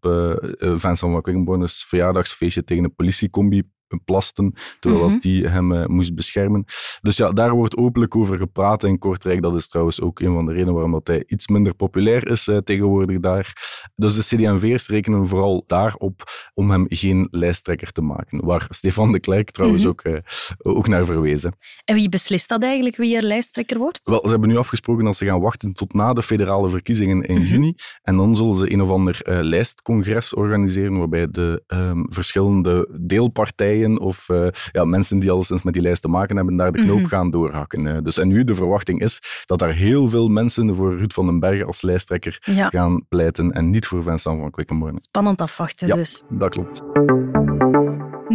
Vincent 0.58 0.98
van 0.98 1.22
Quickenborne's 1.22 1.84
verjaardagsfeestje 1.88 2.64
tegen 2.64 2.84
een 2.84 2.94
politiecombi 2.94 3.62
plasten, 4.04 4.54
terwijl 4.80 5.02
Mhm. 5.04 5.12
dat 5.12 5.22
die 5.22 5.46
hem 5.48 5.72
eh, 5.72 5.86
moest 5.86 6.14
beschermen. 6.14 6.64
Dus 7.00 7.16
ja, 7.16 7.32
daar 7.32 7.50
wordt 7.52 7.76
openlijk 7.76 8.16
over 8.16 8.38
gepraat 8.38 8.84
in 8.84 8.98
Kortrijk. 8.98 9.42
Dat 9.42 9.54
is 9.54 9.68
trouwens 9.68 10.00
ook 10.00 10.20
een 10.20 10.32
van 10.34 10.46
de 10.46 10.52
redenen 10.52 10.72
waarom 10.74 10.92
dat 10.92 11.06
hij 11.06 11.24
iets 11.26 11.48
minder 11.48 11.74
populair 11.74 12.28
is 12.28 12.48
eh, 12.48 12.56
tegenwoordig 12.56 13.20
daar. 13.20 13.52
Dus 13.96 14.14
de 14.14 14.36
CD&V'ers 14.36 14.88
rekenen 14.88 15.28
vooral 15.28 15.64
daarop 15.66 16.22
om 16.54 16.70
hem 16.70 16.86
geen 16.88 17.28
lijsttrekker 17.30 17.92
te 17.92 18.02
maken. 18.02 18.44
Waar 18.44 18.66
Stefan 18.68 19.12
de 19.12 19.20
Klerk 19.20 19.50
trouwens 19.50 19.82
Mhm. 19.82 19.90
ook, 19.90 20.00
eh, 20.02 20.18
ook 20.58 20.88
naar 20.88 21.04
verwezen. 21.06 21.56
En 21.84 21.94
wie 21.94 22.08
beslist 22.08 22.48
dat 22.48 22.62
eigenlijk, 22.62 22.96
wie 22.96 23.16
er 23.16 23.22
lijsttrekker 23.22 23.78
wordt? 23.78 24.00
Wel, 24.04 24.20
ze 24.22 24.28
hebben 24.30 24.48
nu 24.48 24.56
afgesproken 24.56 25.04
dat 25.04 25.16
ze 25.16 25.24
gaan 25.24 25.40
wachten 25.40 25.72
tot 25.72 25.92
na 25.94 26.12
de 26.12 26.22
federale 26.22 26.70
verkiezingen 26.70 27.22
in 27.22 27.40
Mhm. 27.40 27.46
juni. 27.52 27.74
En 28.02 28.16
dan 28.16 28.34
zullen 28.34 28.56
ze 28.56 28.72
een 28.72 28.82
of 28.82 28.90
ander 28.90 29.20
eh, 29.22 29.38
lijstcongres 29.42 30.34
organiseren, 30.34 30.98
waarbij 30.98 31.30
de 31.30 31.62
ehm, 31.66 32.02
verschillende 32.08 32.88
deelpartijen 33.00 33.73
of 33.82 34.28
eh, 34.28 34.46
ja, 34.72 34.84
mensen 34.84 35.18
die 35.18 35.30
alleszins 35.30 35.62
met 35.62 35.74
die 35.74 35.82
lijst 35.82 36.02
te 36.02 36.08
maken 36.08 36.36
hebben, 36.36 36.56
daar 36.56 36.72
de 36.72 36.82
knoop 36.82 36.98
Mhm. 36.98 37.08
gaan 37.08 37.30
doorhakken. 37.30 37.86
Eh, 37.86 38.02
dus 38.02 38.18
en 38.18 38.28
nu 38.28 38.44
de 38.44 38.54
verwachting 38.54 39.00
is 39.00 39.42
dat 39.46 39.58
daar 39.58 39.72
heel 39.72 40.08
veel 40.08 40.28
mensen 40.28 40.74
voor 40.74 40.96
Ruud 40.98 41.12
van 41.12 41.26
den 41.26 41.38
Berg 41.40 41.64
als 41.66 41.82
lijsttrekker 41.82 42.38
Ja, 42.44 42.68
gaan 42.68 43.06
pleiten 43.08 43.52
en 43.52 43.70
niet 43.70 43.86
voor 43.86 44.02
Vincent 44.02 44.40
van 44.40 44.50
Quickenborne. 44.50 45.00
spannend 45.00 45.40
afwachten 45.40 45.86
Ja. 45.88 45.94
dus. 45.94 46.22
Dat 46.28 46.50
klopt. 46.50 46.82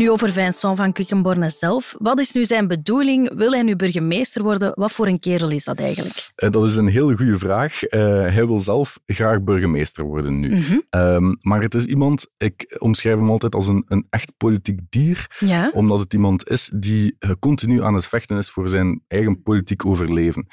Nu 0.09 0.15
over 0.15 0.31
Vincent 0.31 0.77
van 0.77 0.91
Quickenborne 0.91 1.49
zelf. 1.49 1.95
Wat 1.97 2.19
is 2.19 2.31
nu 2.31 2.45
zijn 2.45 2.67
bedoeling? 2.67 3.33
Wil 3.35 3.51
hij 3.51 3.61
nu 3.61 3.75
burgemeester 3.75 4.43
worden? 4.43 4.71
Wat 4.75 4.91
voor 4.91 5.07
een 5.07 5.19
kerel 5.19 5.49
is 5.49 5.63
dat 5.63 5.79
eigenlijk? 5.79 6.31
Uh, 6.35 6.49
dat 6.49 6.67
is 6.67 6.75
een 6.75 6.87
hele 6.87 7.17
goede 7.17 7.39
vraag. 7.39 7.83
Uh, 7.83 7.89
hij 8.21 8.47
wil 8.47 8.59
zelf 8.59 8.99
graag 9.05 9.41
burgemeester 9.41 10.03
worden 10.03 10.39
nu. 10.39 10.55
Mm 10.55 10.61
-hmm. 10.61 11.01
um, 11.01 11.37
maar 11.41 11.61
het 11.61 11.75
is 11.75 11.85
iemand, 11.85 12.27
ik 12.37 12.75
omschrijf 12.79 13.15
hem 13.15 13.29
altijd 13.29 13.55
als 13.55 13.67
een, 13.67 13.85
een 13.87 14.07
echt 14.09 14.31
politiek 14.37 14.79
dier, 14.89 15.37
ja. 15.39 15.71
omdat 15.73 15.99
het 15.99 16.13
iemand 16.13 16.49
is 16.49 16.71
die 16.75 17.15
uh, 17.19 17.31
continu 17.39 17.83
aan 17.83 17.93
het 17.93 18.05
vechten 18.05 18.37
is 18.37 18.49
voor 18.49 18.69
zijn 18.69 19.01
eigen 19.07 19.41
politiek 19.41 19.85
overleven. 19.85 20.47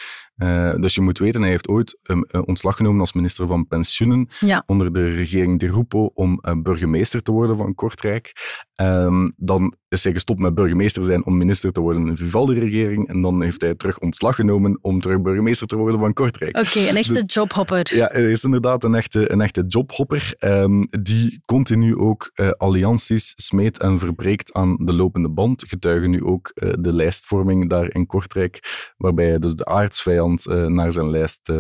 Dus 0.81 0.95
je 0.95 1.01
moet 1.01 1.19
weten, 1.19 1.41
hij 1.41 1.51
heeft 1.51 1.69
ooit 1.69 1.99
um, 2.03 2.27
ontslag 2.45 2.77
genomen 2.77 3.01
als 3.01 3.13
minister 3.13 3.47
van 3.47 3.67
Pensioenen 3.67 4.29
ja. 4.41 4.63
onder 4.67 4.93
de 4.93 5.11
regering 5.11 5.59
De 5.59 5.71
Rupo 5.71 6.11
om 6.15 6.41
burgemeester 6.63 7.23
te 7.23 7.33
worden 7.33 7.57
van 7.57 7.75
Kortrijk. 7.75 8.33
Um, 8.77 9.33
dan 9.37 9.75
is 9.89 10.05
hij 10.05 10.13
gestopt 10.13 10.41
met 10.41 10.55
burgemeester 10.55 11.05
zijn 11.05 11.27
om 11.27 11.37
minister 11.37 11.73
te 11.73 11.81
worden 11.81 12.03
in 12.03 12.15
de 12.15 12.17
Vivaldi-regering. 12.17 13.09
En 13.09 13.23
dan 13.23 13.43
heeft 13.43 13.61
hij 13.61 13.75
terug 13.75 13.99
ontslag 13.99 14.35
genomen 14.35 14.79
om 14.81 15.01
terug 15.01 15.21
burgemeester 15.21 15.67
te 15.67 15.77
worden 15.77 16.01
van 16.01 16.13
Kortrijk. 16.13 16.57
Oké, 16.57 16.69
okay, 16.69 16.89
een 16.89 16.97
echte 16.97 17.13
dus, 17.13 17.35
jobhopper. 17.35 17.97
Ja, 17.97 18.09
hij 18.13 18.31
is 18.31 18.45
inderdaad 18.45 18.85
een 18.85 18.95
echte, 18.95 19.33
een 19.33 19.41
echte 19.41 19.65
jobhopper. 19.69 20.35
Um, 20.39 20.87
die 20.91 21.41
continu 21.45 21.97
ook 21.97 22.33
allianties 22.57 23.33
smeet 23.37 23.79
en 23.79 23.99
verbreekt 23.99 24.53
aan 24.53 24.77
de 24.81 24.93
lopende 24.93 25.29
band. 25.29 25.65
Getuigen 25.69 26.11
nu 26.11 26.25
ook 26.25 26.53
de 26.55 26.93
lijstvorming 26.93 27.69
daar 27.69 27.95
in 27.95 28.07
Kortrijk, 28.07 28.93
waarbij 28.97 29.29
hij 29.29 29.39
dus 29.39 29.55
de 29.55 29.65
aardsvijand 29.65 30.26
uh, 30.33 30.67
naar 30.67 30.93
zijn 30.93 31.11
lijst 31.11 31.53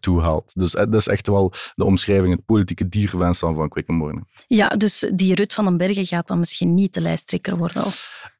toe 0.00 0.20
haalt. 0.20 0.52
Dus 0.54 0.72
dat 0.72 0.94
is 0.94 1.08
echt 1.08 1.26
wel 1.26 1.52
de 1.74 1.84
omschrijving, 1.84 2.34
het 2.34 2.44
politieke 2.44 2.88
dier 2.88 3.08
Vincent 3.08 3.56
van 3.56 3.68
Quickenborne. 3.68 4.22
Ja, 4.46 4.68
dus 4.68 5.10
die 5.14 5.34
Rut 5.34 5.54
van 5.54 5.64
den 5.64 5.76
Bergen 5.76 6.04
gaat 6.06 6.28
dan 6.28 6.38
misschien 6.38 6.74
niet 6.74 6.94
de 6.94 7.00
lijsttrekker 7.00 7.56
worden? 7.56 7.82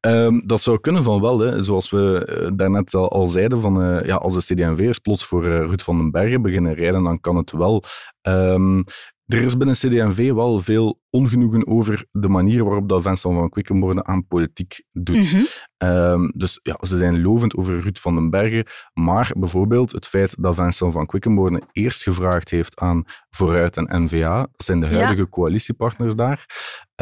Um, 0.00 0.42
dat 0.46 0.60
zou 0.60 0.80
kunnen 0.80 1.02
van 1.02 1.20
wel. 1.20 1.38
Hè. 1.38 1.62
Zoals 1.62 1.90
we 1.90 2.40
uh, 2.42 2.50
daarnet 2.54 2.94
al, 2.94 3.10
al 3.10 3.26
zeiden, 3.26 3.60
van, 3.60 3.82
uh, 3.82 4.04
ja, 4.04 4.14
als 4.14 4.34
de 4.34 4.54
CD&V'ers 4.54 4.98
plots 4.98 5.24
voor 5.24 5.44
uh, 5.44 5.50
Ruud 5.50 5.80
van 5.80 5.96
den 5.96 6.10
Bergen 6.10 6.42
beginnen 6.42 6.74
rijden, 6.74 7.02
dan 7.02 7.20
kan 7.20 7.36
het 7.36 7.52
wel. 7.52 7.82
Um, 8.22 8.84
er 9.28 9.42
is 9.42 9.56
binnen 9.56 9.76
CD&V 9.76 10.32
wel 10.32 10.60
veel 10.60 11.00
ongenoegen 11.10 11.66
over 11.66 12.04
de 12.12 12.28
manier 12.28 12.64
waarop 12.64 12.88
dat 12.88 13.02
Vincent 13.02 13.34
van 13.34 13.48
Quickenborne 13.48 14.04
aan 14.04 14.26
politiek 14.26 14.82
doet. 14.92 15.32
Mm 15.34 15.44
-hmm. 15.78 15.88
um, 15.88 16.32
dus 16.34 16.60
ja, 16.62 16.76
ze 16.80 16.96
zijn 16.96 17.22
lovend 17.22 17.56
over 17.56 17.80
Ruud 17.80 17.98
van 17.98 18.14
den 18.14 18.30
Bergen, 18.30 18.66
maar 18.94 19.32
bijvoorbeeld 19.36 19.92
het 19.92 20.06
feit 20.06 20.42
dat 20.42 20.54
Vincent 20.54 20.92
van 20.92 21.06
Quickenborne 21.06 21.62
eerst 21.72 22.02
gevraagd 22.02 22.50
heeft 22.50 22.78
aan 22.78 23.04
Vooruit 23.30 23.76
en 23.76 24.02
NVA, 24.02 24.38
dat 24.38 24.64
zijn 24.66 24.80
de 24.80 24.86
huidige 24.86 25.20
ja. 25.20 25.28
coalitiepartners 25.28 26.14
daar, 26.14 26.46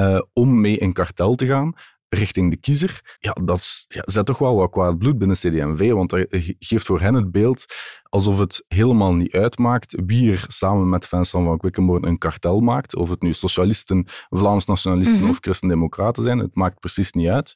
uh, 0.00 0.20
om 0.32 0.60
mee 0.60 0.78
in 0.78 0.92
kartel 0.92 1.34
te 1.34 1.46
gaan, 1.46 1.72
richting 2.08 2.50
de 2.50 2.56
kiezer, 2.56 3.16
ja, 3.18 3.36
dat 3.44 3.84
ja, 3.88 4.02
zet 4.04 4.26
toch 4.26 4.38
wel 4.38 4.56
wat 4.56 4.70
kwaad 4.70 4.98
bloed 4.98 5.18
binnen 5.18 5.36
CD&V, 5.36 5.92
want 5.92 6.10
dat 6.10 6.26
geeft 6.58 6.86
voor 6.86 7.00
hen 7.00 7.14
het 7.14 7.30
beeld 7.32 7.64
alsof 8.16 8.38
het 8.38 8.64
helemaal 8.68 9.14
niet 9.14 9.32
uitmaakt 9.32 9.98
wie 10.06 10.32
er 10.32 10.44
samen 10.48 10.88
met 10.88 11.06
Vincent 11.06 11.44
van 11.44 11.58
Quickenborne 11.58 12.06
een 12.06 12.18
kartel 12.18 12.60
maakt. 12.60 12.96
Of 12.96 13.10
het 13.10 13.22
nu 13.22 13.32
socialisten, 13.32 14.06
Vlaams 14.28 14.66
nationalisten 14.66 15.16
mm 15.16 15.22
-hmm. 15.22 15.30
of 15.30 15.38
christendemocraten 15.40 16.22
zijn, 16.22 16.38
het 16.38 16.54
maakt 16.54 16.80
precies 16.80 17.12
niet 17.12 17.28
uit. 17.28 17.54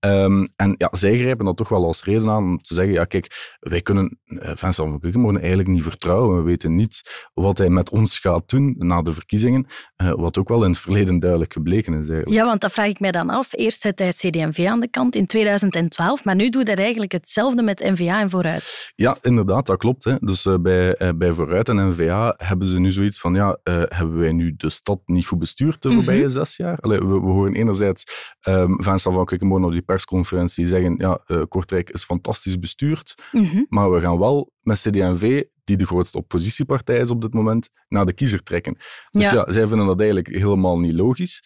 Um, 0.00 0.48
en 0.56 0.74
ja, 0.76 0.88
zij 0.90 1.18
grijpen 1.18 1.44
dat 1.44 1.56
toch 1.56 1.68
wel 1.68 1.84
als 1.84 2.04
reden 2.04 2.28
aan 2.28 2.42
om 2.42 2.62
te 2.62 2.74
zeggen, 2.74 2.92
ja 2.92 3.04
kijk, 3.04 3.56
wij 3.60 3.80
kunnen 3.80 4.18
Vincent 4.26 4.74
van 4.74 5.00
Quickenborne 5.00 5.38
eigenlijk 5.38 5.68
niet 5.68 5.82
vertrouwen. 5.82 6.36
We 6.36 6.42
weten 6.42 6.74
niet 6.74 7.28
wat 7.34 7.58
hij 7.58 7.68
met 7.68 7.90
ons 7.90 8.18
gaat 8.18 8.48
doen 8.48 8.74
na 8.78 9.02
de 9.02 9.12
verkiezingen, 9.12 9.66
uh, 10.02 10.12
wat 10.14 10.38
ook 10.38 10.48
wel 10.48 10.64
in 10.64 10.70
het 10.70 10.78
verleden 10.78 11.18
duidelijk 11.18 11.52
gebleken 11.52 11.92
is. 11.92 12.08
Eigenlijk. 12.08 12.30
Ja, 12.40 12.44
want 12.44 12.60
dat 12.60 12.72
vraag 12.72 12.88
ik 12.88 13.00
mij 13.00 13.10
dan 13.10 13.30
af. 13.30 13.48
Eerst 13.52 13.80
zet 13.80 13.98
hij 13.98 14.10
CD&V 14.10 14.66
aan 14.68 14.80
de 14.80 14.88
kant 14.88 15.14
in 15.14 15.26
2012, 15.26 16.24
maar 16.24 16.34
nu 16.34 16.48
doet 16.48 16.66
hij 16.66 16.76
eigenlijk 16.76 17.12
hetzelfde 17.12 17.62
met 17.62 17.80
N-VA 17.80 18.20
en 18.20 18.30
Vooruit. 18.30 18.92
Ja, 18.96 19.16
inderdaad, 19.22 19.66
dat 19.66 19.78
klopt. 19.78 19.97
Hè. 20.04 20.16
Dus 20.20 20.44
uh, 20.44 20.54
bij, 20.60 21.02
uh, 21.02 21.08
bij 21.16 21.32
Vooruit 21.32 21.68
en 21.68 21.88
N-VA 21.88 22.34
hebben 22.36 22.68
ze 22.68 22.80
nu 22.80 22.92
zoiets 22.92 23.20
van, 23.20 23.34
ja, 23.34 23.58
hebben 23.88 24.18
wij 24.18 24.32
nu 24.32 24.54
de 24.56 24.70
stad 24.70 25.00
niet 25.04 25.26
goed 25.26 25.38
bestuurd 25.38 25.82
de 25.82 25.92
voorbije 25.92 26.16
mm 26.16 26.22
-hmm. 26.22 26.32
zes 26.32 26.56
jaar? 26.56 26.78
Allee, 26.78 26.98
we, 26.98 27.06
we, 27.06 27.26
horen 27.26 27.54
enerzijds 27.54 28.04
um, 28.48 28.82
Vincent 28.82 29.14
van 29.14 29.24
Quickenborne 29.24 29.66
op 29.66 29.72
die 29.72 29.82
persconferentie 29.82 30.68
zeggen, 30.68 30.94
ja, 30.98 31.44
Kortrijk 31.48 31.90
is 31.90 32.04
fantastisch 32.04 32.58
bestuurd, 32.58 33.14
mm 33.32 33.44
-hmm. 33.44 33.66
maar 33.68 33.90
we 33.90 34.00
gaan 34.00 34.18
wel 34.18 34.52
met 34.60 34.80
CD&V, 34.80 35.42
die 35.64 35.76
de 35.76 35.86
grootste 35.86 36.18
oppositiepartij 36.18 36.98
is 36.98 37.10
op 37.10 37.20
dit 37.20 37.34
moment, 37.34 37.70
naar 37.88 38.06
de 38.06 38.12
kiezer 38.12 38.42
trekken. 38.42 38.76
Dus 39.10 39.30
ja, 39.30 39.34
ja 39.34 39.52
zij 39.52 39.66
vinden 39.66 39.86
dat 39.86 39.98
eigenlijk 39.98 40.28
helemaal 40.28 40.78
niet 40.78 40.94
logisch. 40.94 41.42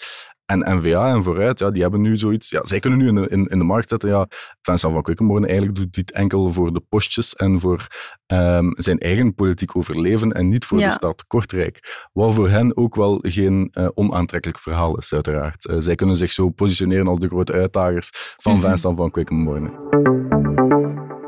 En 0.52 0.76
NVA 0.76 1.14
en 1.14 1.23
Vooruit, 1.23 1.59
ja, 1.59 1.71
die 1.71 1.82
hebben 1.82 2.00
nu 2.00 2.18
zoiets... 2.18 2.50
Ja, 2.50 2.64
zij 2.64 2.80
kunnen 2.80 2.99
nu 2.99 3.09
in 3.09 3.14
de, 3.14 3.28
in, 3.28 3.47
in 3.47 3.59
de 3.59 3.64
markt 3.64 3.88
zetten, 3.88 4.09
ja, 4.09 4.26
Vincent 4.62 4.92
van 4.92 5.02
Quickenborne 5.02 5.47
eigenlijk 5.47 5.76
doet 5.76 5.94
dit 5.94 6.12
enkel 6.12 6.52
voor 6.52 6.73
de 6.73 6.80
postjes 6.88 7.35
en 7.35 7.61
voor 7.61 7.87
um, 8.26 8.73
zijn 8.76 8.99
eigen 8.99 9.35
politiek 9.35 9.76
overleven 9.76 10.32
en 10.32 10.49
niet 10.49 10.64
voor 10.64 10.78
ja. 10.78 10.88
de 10.88 10.92
stad 10.92 11.26
Kortrijk. 11.26 12.09
Wat 12.12 12.35
voor 12.35 12.49
hen 12.49 12.76
ook 12.76 12.94
wel 12.94 13.18
geen 13.23 13.68
uh, 13.73 13.88
onaantrekkelijk 13.94 14.59
verhaal 14.59 14.99
is, 14.99 15.12
uiteraard. 15.12 15.68
Uh, 15.68 15.76
zij 15.78 15.94
kunnen 15.94 16.16
zich 16.16 16.32
zo 16.32 16.49
positioneren 16.49 17.06
als 17.06 17.18
de 17.18 17.28
grote 17.28 17.52
uitdagers 17.52 18.11
van 18.37 18.52
mm 18.52 18.61
-hmm. 18.61 18.68
Vincent 18.68 18.97
van 18.97 19.11
Quickenborne. 19.11 20.51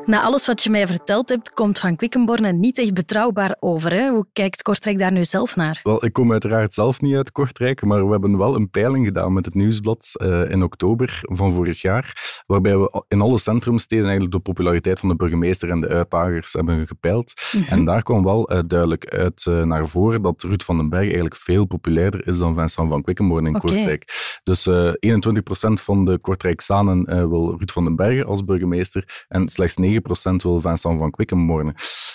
Na 0.07 0.23
alles 0.23 0.47
wat 0.47 0.63
je 0.63 0.71
mij 0.71 0.87
verteld 0.87 1.29
hebt, 1.29 1.53
komt 1.53 1.79
Van 1.79 1.97
Quickenborne 1.97 2.53
niet 2.53 2.79
echt 2.79 2.95
betrouwbaar 2.95 3.57
over. 3.61 3.93
Hè? 3.93 4.09
Hoe 4.09 4.27
kijkt 4.33 4.63
Kortrijk 4.63 4.99
daar 4.99 5.13
nu 5.13 5.25
zelf 5.25 5.57
naar? 5.57 5.81
Wel, 5.83 6.05
ik 6.05 6.13
kom 6.13 6.33
uiteraard 6.33 6.75
zelf 6.75 7.01
niet 7.01 7.17
uit 7.17 7.33
Kortrijk, 7.33 7.85
maar 7.85 8.05
we 8.05 8.11
hebben 8.11 8.39
wel 8.39 8.55
een 8.55 8.71
peiling 8.71 9.07
gedaan 9.07 9.33
met 9.33 9.45
het 9.45 9.55
Nieuwsblad 9.55 10.11
uh, 10.23 10.51
in 10.51 10.63
oktober 10.63 11.21
van 11.23 11.53
vorig 11.55 11.83
jaar, 11.83 12.43
waarbij 12.47 12.79
we 12.79 13.05
in 13.09 13.21
alle 13.21 13.39
centrumsteden 13.39 14.05
eigenlijk 14.05 14.35
de 14.35 14.41
populariteit 14.41 15.01
van 15.01 15.09
de 15.09 15.17
burgemeester 15.17 15.71
en 15.71 15.81
de 15.81 15.89
uitdagers 15.89 16.53
hebben 16.53 16.87
gepeild. 16.87 17.33
Mhm. 17.35 17.57
Mm 17.57 17.69
-hmm. 17.69 17.79
En 17.79 17.85
daar 17.85 18.03
kwam 18.03 18.25
wel 18.25 18.53
uh, 18.53 18.59
duidelijk 18.67 19.07
uit 19.09 19.45
uh, 19.49 19.63
naar 19.63 19.89
voren 19.89 20.23
dat 20.23 20.43
Ruud 20.43 20.63
van 20.63 20.77
den 20.77 20.89
Berg 20.89 21.05
eigenlijk 21.05 21.37
veel 21.37 21.65
populairder 21.65 22.27
is 22.27 22.39
dan 22.39 22.55
Vincent 22.55 22.89
van 22.89 23.03
Quickenborne 23.03 23.49
in. 23.49 23.59
Kortrijk. 23.59 24.39
Dus 24.43 24.69
21% 24.69 24.71
van 25.73 26.05
de 26.05 26.19
Kortrijksanen 26.19 27.29
wil 27.29 27.57
Ruud 27.59 27.71
van 27.71 27.85
den 27.85 27.97
Berg 27.97 28.25
als 28.25 28.45
burgemeester 28.45 29.25
en 29.29 29.49
slechts 29.49 29.77
9% 29.81 29.94
wil 30.03 30.61
Vincent 30.61 30.99
van 30.99 31.11
Quickenborne. 31.11 31.75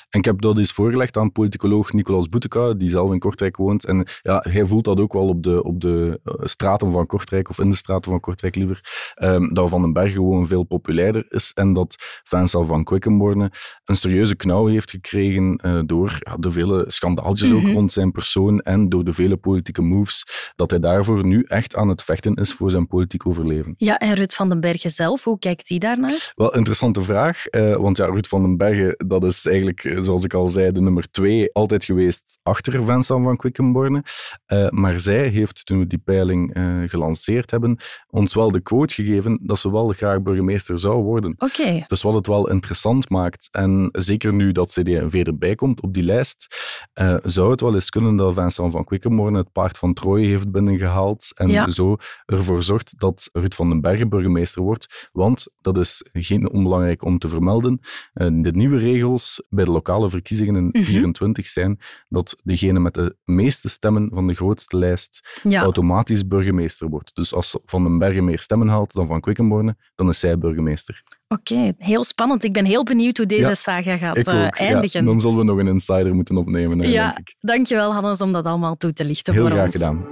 En 0.10 0.20
ik 0.20 0.26
heb 0.26 0.42
dat 0.42 0.58
eens 0.58 0.72
voorgelegd 0.72 1.18
aan 1.18 1.32
politicoloog 1.32 1.94
Nicolas 1.94 2.30
Boeteka, 2.30 2.74
die 2.74 2.90
zelf 2.90 3.12
in 3.12 3.20
Kortrijk 3.20 3.58
woont. 3.58 3.86
En 3.86 4.08
ja, 4.22 4.46
hij 4.50 4.66
voelt 4.66 4.86
dat 4.86 5.00
ook 5.00 5.14
wel 5.14 5.28
op 5.28 5.44
de, 5.44 5.64
op 5.64 5.82
de 5.82 6.20
uh, 6.24 6.34
straten 6.40 6.92
van 6.92 7.06
Kortrijk, 7.06 7.50
of 7.50 7.60
in 7.60 7.70
de 7.70 7.76
straten 7.76 8.12
van 8.12 8.20
Kortrijk 8.20 8.56
liever, 8.56 9.14
um, 9.22 9.54
dat 9.54 9.70
Van 9.70 9.82
den 9.82 9.94
Berg 9.94 10.14
gewoon 10.14 10.48
veel 10.48 10.64
populairder 10.64 11.26
is 11.30 11.52
en 11.54 11.74
dat 11.74 11.96
Vincent 12.24 12.68
van 12.68 12.84
Quickenborne 12.84 13.52
een 13.86 13.96
serieuze 13.96 14.36
knauw 14.36 14.68
heeft 14.68 14.90
gekregen 14.90 15.60
uh, 15.66 15.80
door 15.86 16.18
ja, 16.20 16.36
de 16.38 16.52
vele 16.52 16.84
schandaaltjes 16.88 17.48
Mhm. 17.50 17.68
ook 17.68 17.74
rond 17.74 17.92
zijn 17.92 18.12
persoon 18.12 18.60
en 18.60 18.90
door 18.90 19.04
de 19.04 19.14
vele 19.14 19.38
politieke 19.38 19.82
moves, 19.82 20.52
dat 20.56 20.70
hij 20.70 20.80
daarvoor 20.80 21.26
nu 21.26 21.44
echt 21.48 21.76
aan 21.76 21.88
het 21.88 22.04
vechten 22.04 22.34
is 22.34 22.54
voor 22.54 22.70
zijn 22.72 22.88
politiek 22.88 23.28
overleven. 23.28 23.74
Ja, 23.78 23.98
en 23.98 24.14
Rut 24.14 24.36
van 24.36 24.50
den 24.50 24.60
Bergen 24.60 24.90
zelf, 24.90 25.24
hoe 25.24 25.40
kijkt 25.40 25.70
hij 25.70 25.78
daarnaar? 25.78 26.32
Wel, 26.36 26.56
interessante 26.56 27.02
vraag. 27.02 27.44
Uh, 27.52 27.69
want 27.78 27.98
ja, 27.98 28.06
Ruud 28.06 28.28
van 28.28 28.42
den 28.42 28.58
Bergen, 28.58 28.96
dat 29.08 29.24
is 29.24 29.46
eigenlijk, 29.46 29.84
eh, 29.84 30.02
zoals 30.02 30.24
ik 30.24 30.34
al 30.34 30.50
zei, 30.50 30.72
de 30.72 30.82
nummer 30.82 31.12
twee 31.12 31.54
altijd 31.54 31.86
geweest 31.86 32.40
achter 32.44 32.74
Vincent 32.74 33.24
van 33.24 33.38
Quickenborne. 33.38 34.04
Uh, 34.48 34.70
maar 34.70 35.00
zij 35.00 35.28
heeft, 35.28 35.66
toen 35.66 35.80
we 35.80 35.88
die 35.88 36.02
peiling 36.04 36.58
uh, 36.58 36.90
gelanceerd 36.90 37.52
hebben, 37.52 37.78
ons 38.10 38.34
wel 38.34 38.52
de 38.52 38.62
quote 38.62 38.94
gegeven 38.94 39.40
dat 39.42 39.60
ze 39.60 39.72
wel 39.72 39.90
graag 39.90 40.22
burgemeester 40.22 40.80
zou 40.80 41.04
worden. 41.04 41.34
Oké. 41.38 41.62
Okay. 41.62 41.84
Dus 41.88 42.02
wat 42.02 42.14
het 42.14 42.28
wel 42.28 42.50
interessant 42.50 43.10
maakt, 43.10 43.48
en 43.52 43.90
zeker 43.92 44.34
nu 44.34 44.52
dat 44.52 44.72
CD&V 44.72 45.24
erbij 45.26 45.56
komt 45.56 45.82
op 45.82 45.94
die 45.94 46.04
lijst, 46.04 46.48
zou 47.24 47.52
het 47.52 47.62
wel 47.62 47.74
eens 47.74 47.90
kunnen 47.90 48.16
dat 48.16 48.34
Vincent 48.34 48.72
van 48.72 48.84
Quickenborne 48.84 49.38
het 49.38 49.52
paard 49.52 49.78
van 49.78 49.94
Troje 49.94 50.28
heeft 50.28 50.52
binnengehaald 50.52 51.32
en 51.36 51.50
ja. 51.50 51.70
zo 51.70 51.96
ervoor 52.26 52.64
zorgt 52.64 53.00
dat 53.00 53.30
Ruud 53.34 53.54
van 53.54 53.70
den 53.70 53.82
Bergen 53.82 54.10
burgemeester 54.10 54.62
wordt. 54.62 55.10
Want, 55.12 55.48
dat 55.62 55.78
is 55.78 56.06
geen 56.14 56.50
onbelangrijk 56.50 57.04
om 57.04 57.20
te 57.20 57.30
vermelden, 57.30 57.50
de 58.42 58.52
nieuwe 58.54 58.78
regels 58.78 59.44
bij 59.50 59.66
de 59.66 59.72
lokale 59.72 60.10
verkiezingen 60.10 60.56
in 60.56 60.64
Mhm. 60.64 60.78
mm 60.78 60.84
-hmm. 60.84 60.94
24 60.94 61.48
zijn 61.48 61.80
dat 62.10 62.36
degene 62.44 62.80
met 62.80 62.94
de 62.94 63.16
meeste 63.26 63.70
stemmen 63.70 64.10
van 64.14 64.28
de 64.28 64.34
grootste 64.34 64.78
lijst 64.78 65.40
ja. 65.44 65.62
automatisch 65.62 66.28
burgemeester 66.28 66.90
wordt. 66.90 67.16
Dus 67.16 67.34
als 67.34 67.58
Van 67.66 67.84
den 67.84 67.98
Bergen 67.98 68.24
meer 68.26 68.40
stemmen 68.40 68.68
haalt 68.68 68.94
dan 68.94 69.08
Van 69.08 69.22
Quickenborne, 69.22 69.76
dan 69.96 70.10
is 70.10 70.20
zij 70.20 70.38
burgemeester. 70.38 71.04
Oké, 71.28 71.54
okay, 71.54 71.74
heel 71.78 72.04
spannend. 72.04 72.44
Ik 72.44 72.54
ben 72.54 72.66
heel 72.66 72.84
benieuwd 72.84 73.18
hoe 73.18 73.26
deze 73.26 73.48
ja, 73.50 73.54
saga 73.56 73.98
gaat 73.98 74.18
ik 74.18 74.28
uh, 74.28 74.46
ook. 74.46 74.56
eindigen. 74.56 75.00
Ja, 75.00 75.06
dan 75.06 75.20
zullen 75.20 75.38
we 75.38 75.44
nog 75.44 75.58
een 75.58 75.68
insider 75.68 76.16
moeten 76.16 76.38
opnemen. 76.38 76.80
Hè, 76.80 76.88
ja, 76.88 77.06
denk 77.06 77.18
ik. 77.30 77.36
dankjewel 77.40 77.94
Hannes 77.94 78.22
om 78.22 78.32
dat 78.32 78.46
allemaal 78.46 78.76
toe 78.78 78.94
te 78.94 79.06
lichten 79.06 79.34
heel 79.34 79.42
voor 79.42 79.52
graag 79.52 79.66
ons. 79.66 79.76
gedaan. 79.76 80.06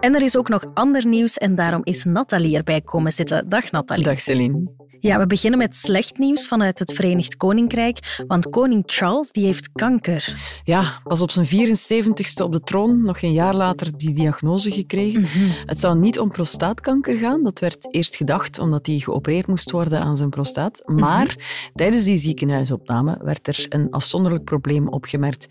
En 0.00 0.14
er 0.14 0.22
is 0.22 0.36
ook 0.36 0.48
nog 0.48 0.64
ander 0.74 1.06
nieuws 1.06 1.36
en 1.38 1.54
daarom 1.54 1.80
is 1.84 2.04
Nathalie 2.04 2.56
erbij 2.56 2.80
komen 2.80 3.12
zitten. 3.12 3.48
Dag 3.48 3.70
Nathalie. 3.70 4.04
Dag 4.04 4.20
Celine. 4.20 4.70
Ja, 5.04 5.18
we 5.18 5.26
beginnen 5.26 5.58
met 5.58 5.76
slecht 5.76 6.18
nieuws 6.18 6.48
vanuit 6.48 6.78
het 6.78 6.92
Verenigd 6.92 7.36
Koninkrijk, 7.36 8.22
want 8.26 8.50
koning 8.50 8.82
Charles 8.86 9.30
die 9.30 9.44
heeft 9.44 9.72
kanker. 9.72 10.36
Ja, 10.64 11.00
was 11.02 11.22
op 11.22 11.30
zijn 11.30 11.46
74ste 11.46 12.42
op 12.42 12.52
de 12.52 12.60
troon, 12.60 13.02
nog 13.02 13.22
een 13.22 13.32
jaar 13.32 13.54
later 13.54 13.96
die 13.96 14.14
diagnose 14.14 14.70
gekregen. 14.70 15.20
Mhm. 15.20 15.50
Het 15.66 15.80
zou 15.80 15.98
niet 15.98 16.18
om 16.18 16.28
prostaatkanker 16.28 17.16
gaan, 17.16 17.42
dat 17.42 17.58
werd 17.58 17.94
eerst 17.94 18.16
gedacht 18.16 18.58
omdat 18.58 18.86
hij 18.86 18.98
geopereerd 18.98 19.46
moest 19.46 19.70
worden 19.70 20.00
aan 20.00 20.16
zijn 20.16 20.30
prostaat. 20.30 20.82
Mhm. 20.86 21.00
Maar 21.00 21.36
tijdens 21.74 22.04
die 22.04 22.16
ziekenhuisopname 22.16 23.18
werd 23.22 23.48
er 23.48 23.66
een 23.68 23.90
afzonderlijk 23.90 24.44
probleem 24.44 24.88
opgemerkt. 24.88 25.46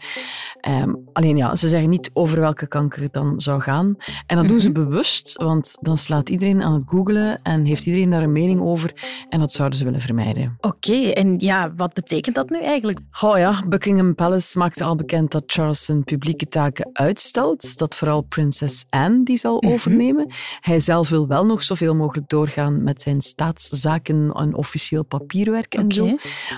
Ehm, 0.60 0.94
alleen 1.14 1.38
ja, 1.38 1.56
ze 1.56 1.68
zeggen 1.68 1.90
niet 1.90 2.10
over 2.14 2.40
welke 2.40 2.68
kanker 2.68 3.02
het 3.02 3.14
dan 3.14 3.42
zou 3.42 3.62
gaan. 3.62 3.96
En 4.28 4.38
dat 4.38 4.48
doen 4.48 4.60
ze 4.60 4.70
Mhm. 4.70 4.84
bewust, 4.84 5.34
want 5.34 5.76
dan 5.80 5.98
slaat 5.98 6.30
iedereen 6.30 6.64
aan 6.64 6.74
het 6.74 6.84
googelen 6.86 7.42
en 7.42 7.66
heeft 7.66 7.86
iedereen 7.86 8.10
daar 8.10 8.24
een 8.24 8.32
mening 8.32 8.62
over. 8.62 8.94
En 9.30 9.42
dat 9.44 9.52
zouden 9.54 9.78
ze 9.78 9.84
willen 9.84 10.02
vermijden. 10.02 10.58
Oké, 10.60 10.94
en 11.10 11.40
ja, 11.40 11.74
wat 11.76 11.94
betekent 11.94 12.36
dat 12.36 12.50
nu 12.50 12.62
eigenlijk? 12.62 13.00
Goh 13.12 13.38
ja, 13.38 13.64
Buckingham 13.68 14.16
Palace 14.16 14.58
maakte 14.58 14.84
al 14.84 14.96
bekend 14.96 15.32
dat 15.32 15.44
Charles 15.46 15.84
zijn 15.84 16.04
publieke 16.04 16.48
taken 16.48 16.90
uitstelt. 16.94 17.78
Dat 17.78 17.96
vooral 17.96 18.22
prinses 18.22 18.86
Anne 18.90 19.24
die 19.24 19.38
zal 19.38 19.58
Mhm. 19.62 19.74
overnemen. 19.74 20.32
Hij 20.60 20.80
zelf 20.80 21.10
wil 21.10 21.28
wel 21.28 21.46
nog 21.46 21.64
zoveel 21.64 21.96
mogelijk 21.96 22.30
doorgaan 22.30 22.84
met 22.84 23.02
zijn 23.02 23.22
staatszaken 23.22 24.32
en 24.34 24.56
officieel 24.56 25.04
papierwerk 25.04 25.74
en 25.76 25.92
zo. 25.92 26.06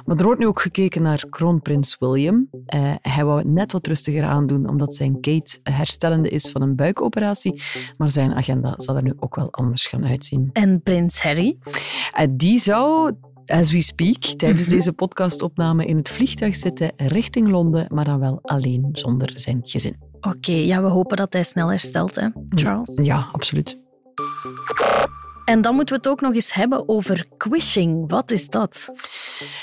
Maar 0.05 0.17
er 0.17 0.23
wordt 0.23 0.39
nu 0.39 0.47
ook 0.47 0.61
gekeken 0.61 1.01
naar 1.01 1.25
kroonprins 1.29 1.95
William. 1.99 2.47
Eh, 2.65 2.93
hij 3.01 3.25
wou 3.25 3.37
het 3.37 3.47
net 3.47 3.71
wat 3.71 3.87
rustiger 3.87 4.23
aandoen, 4.23 4.69
omdat 4.69 4.95
zijn 4.95 5.19
Kate 5.21 5.59
herstellende 5.63 6.29
is 6.29 6.49
van 6.51 6.61
een 6.61 6.75
buikoperatie. 6.75 7.61
Maar 7.97 8.09
zijn 8.09 8.33
agenda 8.33 8.73
zal 8.77 8.95
er 8.95 9.03
nu 9.03 9.13
ook 9.19 9.35
wel 9.35 9.47
anders 9.51 9.87
gaan 9.87 10.05
uitzien. 10.05 10.49
En 10.53 10.81
prins 10.81 11.21
Harry? 11.21 11.57
En 12.13 12.37
die 12.37 12.59
zou, 12.69 13.11
as 13.45 13.71
we 13.71 13.81
speak, 13.81 14.17
tijdens 14.23 14.61
Mhm. 14.67 14.75
deze 14.75 14.93
podcastopname 14.93 15.85
in 15.85 15.97
het 15.97 16.09
vliegtuig 16.09 16.55
zitten 16.55 16.91
richting 16.95 17.49
Londen, 17.49 17.87
maar 17.93 18.05
dan 18.05 18.19
wel 18.19 18.39
alleen 18.41 18.89
zonder 18.91 19.31
zijn 19.35 19.61
gezin. 19.63 19.95
Oké, 20.21 20.51
ja, 20.51 20.81
we 20.81 20.87
hopen 20.87 21.17
dat 21.17 21.33
hij 21.33 21.43
snel 21.43 21.69
herstelt, 21.69 22.15
hè, 22.15 22.27
Charles. 22.49 22.99
Ja, 23.03 23.29
absoluut. 23.31 23.77
En 25.45 25.61
dan 25.61 25.75
moeten 25.75 25.95
we 25.95 26.01
het 26.01 26.09
ook 26.11 26.21
nog 26.21 26.33
eens 26.33 26.53
hebben 26.53 26.89
over 26.89 27.25
quishing. 27.37 28.09
Wat 28.11 28.31
is 28.31 28.49
dat? 28.49 28.89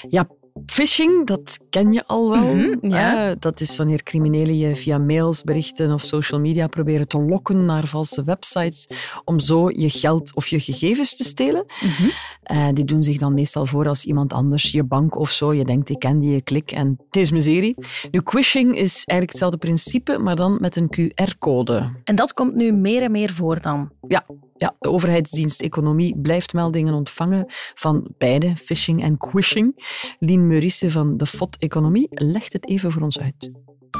Ja, 0.08 0.26
phishing, 0.66 1.26
dat 1.26 1.58
ken 1.70 1.92
je 1.92 2.06
al 2.06 2.30
wel. 2.30 2.54
Mhm, 2.54 2.86
ja. 2.94 3.28
Eh, 3.30 3.36
dat 3.38 3.60
is 3.60 3.76
wanneer 3.76 4.02
criminelen 4.02 4.58
je 4.58 4.76
via 4.76 4.98
mails, 4.98 5.42
berichten 5.42 5.92
of 5.92 6.02
social 6.02 6.40
media 6.40 6.66
proberen 6.66 7.08
te 7.08 7.18
lokken 7.18 7.64
naar 7.64 7.86
valse 7.88 8.24
websites 8.24 8.88
om 9.24 9.38
zo 9.40 9.70
je 9.70 9.90
geld 9.90 10.34
of 10.34 10.46
je 10.46 10.60
gegevens 10.60 11.16
te 11.16 11.24
stelen. 11.24 11.64
Mhm. 11.80 12.08
Eh, 12.42 12.68
die 12.72 12.84
doen 12.84 13.02
zich 13.02 13.18
dan 13.18 13.34
meestal 13.34 13.66
voor 13.66 13.88
als 13.88 14.04
iemand 14.04 14.32
anders, 14.32 14.70
je 14.70 14.84
bank 14.84 15.18
of 15.18 15.30
zo. 15.30 15.54
Je 15.54 15.64
denkt, 15.64 15.88
ik 15.88 15.98
ken 15.98 16.18
die, 16.18 16.30
je 16.30 16.42
klik 16.42 16.70
en 16.70 16.98
het 17.06 17.16
is 17.16 17.30
miserie. 17.30 17.74
Nu, 18.10 18.20
quishing 18.20 18.74
is 18.76 18.94
eigenlijk 18.94 19.30
hetzelfde 19.30 19.56
principe, 19.56 20.18
maar 20.18 20.36
dan 20.36 20.58
met 20.60 20.76
een 20.76 20.90
QR-code. 20.96 21.90
En 22.04 22.14
dat 22.14 22.32
komt 22.32 22.54
nu 22.54 22.72
meer 22.72 23.02
en 23.02 23.10
meer 23.10 23.30
voor 23.30 23.60
dan. 23.60 23.90
Ja, 24.08 24.26
ja, 24.56 24.74
de 24.78 24.90
overheidsdienst 24.90 25.60
Economie 25.60 26.18
blijft 26.18 26.52
meldingen 26.52 26.94
ontvangen 26.94 27.44
van 27.74 28.14
beide, 28.18 28.56
phishing 28.56 29.02
en 29.02 29.16
quishing. 29.18 29.84
Lien 30.18 30.46
Meurisse 30.46 30.90
van 30.90 31.16
de 31.16 31.26
FOT 31.26 31.56
Economie 31.58 32.06
legt 32.10 32.52
het 32.52 32.68
even 32.68 32.92
voor 32.92 33.02
ons 33.02 33.20
uit. 33.20 33.50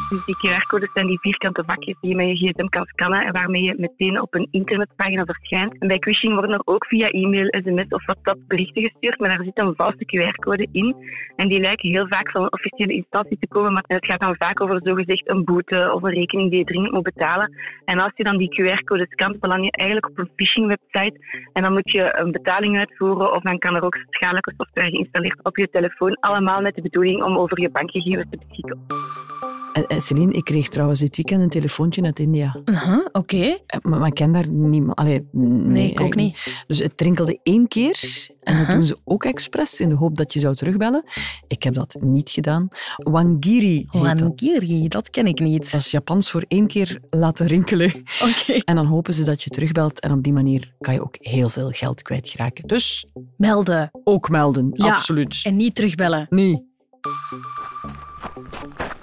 Dus 0.09 0.25
die 0.25 0.37
QR-codes 0.37 0.91
zijn 0.95 1.07
die 1.07 1.21
vierkante 1.21 1.63
vakjes 1.67 1.97
die 2.01 2.11
je 2.11 2.17
met 2.17 2.39
je 2.39 2.47
gsm 2.47 2.67
kan 2.67 2.87
scannen 2.87 3.25
en 3.25 3.33
waarmee 3.33 3.63
je 3.63 3.75
meteen 3.79 4.21
op 4.21 4.35
een 4.35 4.49
internetpagina 4.51 5.25
verschijnt. 5.25 5.79
En 5.79 5.89
bij 5.89 5.99
phishing 6.01 6.33
worden 6.35 6.51
er 6.51 6.63
ook 6.65 6.87
via 6.87 7.11
e-mail, 7.11 7.47
sms 7.51 7.89
of 7.89 8.05
WhatsApp 8.07 8.41
berichten 8.47 8.83
gestuurd, 8.83 9.19
maar 9.19 9.29
daar 9.29 9.45
zit 9.45 9.59
een 9.59 9.75
valse 9.77 10.05
QR-code 10.07 10.69
in. 10.73 10.97
En 11.37 11.49
die 11.49 11.61
lijken 11.61 11.91
heel 11.91 12.07
vaak 12.09 12.31
van 12.31 12.43
een 12.43 12.53
officiële 12.53 12.93
instantie 12.93 13.39
te 13.41 13.47
komen, 13.49 13.73
maar 13.73 13.85
het 13.87 14.07
gaat 14.07 14.21
dan 14.21 14.37
vaak 14.39 14.61
over 14.61 14.81
zogezegd 14.85 15.31
een 15.31 15.45
boete 15.45 15.93
of 15.95 16.03
een 16.03 16.15
rekening 16.15 16.51
die 16.51 16.59
je 16.59 16.65
dringend 16.65 16.93
moet 16.93 17.03
betalen. 17.03 17.57
En 17.85 17.99
als 17.99 18.13
je 18.15 18.25
dan 18.25 18.37
die 18.37 18.61
QR-code 18.61 19.07
scant, 19.09 19.41
beland 19.41 19.65
je 19.65 19.71
eigenlijk 19.71 20.09
op 20.09 20.19
een 20.19 20.31
phishing-website 20.37 21.17
en 21.53 21.63
dan 21.63 21.73
moet 21.73 21.91
je 21.91 22.19
een 22.19 22.33
betaling 22.33 22.79
uitvoeren 22.79 23.33
of 23.33 23.43
dan 23.43 23.59
kan 23.59 23.75
er 23.75 23.85
ook 23.85 23.99
schadelijke 24.11 24.55
software 24.57 24.91
geïnstalleerd 24.91 25.45
op 25.45 25.57
je 25.57 25.71
telefoon, 25.71 26.17
allemaal 26.21 26.61
met 26.61 26.75
de 26.75 26.83
bedoeling 26.83 27.23
om 27.23 27.37
over 27.37 27.61
je 27.61 27.71
bankgegevens 27.71 28.27
te 28.31 28.39
beschikken. 28.47 29.52
En, 29.73 29.87
en 29.87 30.01
Celine, 30.01 30.33
ik 30.33 30.45
kreeg 30.45 30.69
trouwens 30.69 31.01
dit 31.01 31.17
weekend 31.17 31.43
een 31.43 31.49
telefoontje 31.49 32.03
uit 32.03 32.19
India. 32.19 32.57
Uh-huh, 32.65 33.07
Oké. 33.13 33.37
Eh, 33.37 33.79
Maar, 33.83 33.99
maar 33.99 34.09
ik 34.09 34.15
ken 34.15 34.33
daar 34.33 34.49
niemand. 34.49 34.99
Allee, 34.99 35.27
nee, 35.33 35.49
Nee, 35.51 35.91
ik 35.91 36.01
ook 36.01 36.15
niet. 36.15 36.63
Dus 36.67 36.79
het 36.79 36.97
trinkelde 36.97 37.39
één 37.43 37.69
keer 37.69 38.29
en 38.43 38.57
dat 38.57 38.65
Aha. 38.67 38.75
doen 38.75 38.85
ze 38.85 38.99
ook 39.05 39.25
expres 39.25 39.81
in 39.81 39.89
de 39.89 39.95
hoop 39.95 40.17
dat 40.17 40.33
je 40.33 40.41
zou 40.41 40.55
terugbellen. 40.55 41.05
Ik 41.47 41.63
heb 41.63 41.75
dat 41.75 41.97
niet 42.01 42.31
gedaan. 42.31 42.69
Wangiri 42.97 43.87
dat. 43.91 44.03
Wangiri, 44.21 44.89
dat 44.89 45.11
ken 45.11 45.27
ik 45.27 45.41
niet. 45.41 45.71
Dat 45.73 45.81
is 45.81 45.91
Japans 45.91 46.31
voor 46.31 46.45
één 46.49 46.67
keer 46.67 46.99
laten 47.11 47.47
rinkelen. 47.47 47.93
Oké. 48.23 48.53
En 48.65 48.75
dan 48.75 48.87
hopen 48.87 49.15
ze 49.15 49.25
dat 49.25 49.43
je 49.43 49.51
terugbelt 49.51 50.01
en 50.01 50.13
op 50.13 50.23
die 50.23 50.33
manier 50.33 50.73
kan 50.81 50.95
je 50.95 51.03
ook 51.03 51.17
heel 51.19 51.49
veel 51.49 51.71
geld 51.71 52.03
kwijtraken. 52.03 52.67
Dus 52.67 53.07
Melden 53.37 53.91
ook 54.05 54.29
melden, 54.29 54.71
Ja. 54.73 54.93
absoluut. 54.95 55.41
en 55.43 55.57
niet 55.57 55.75
terugbellen. 55.75 56.27
Nee. 56.31 56.71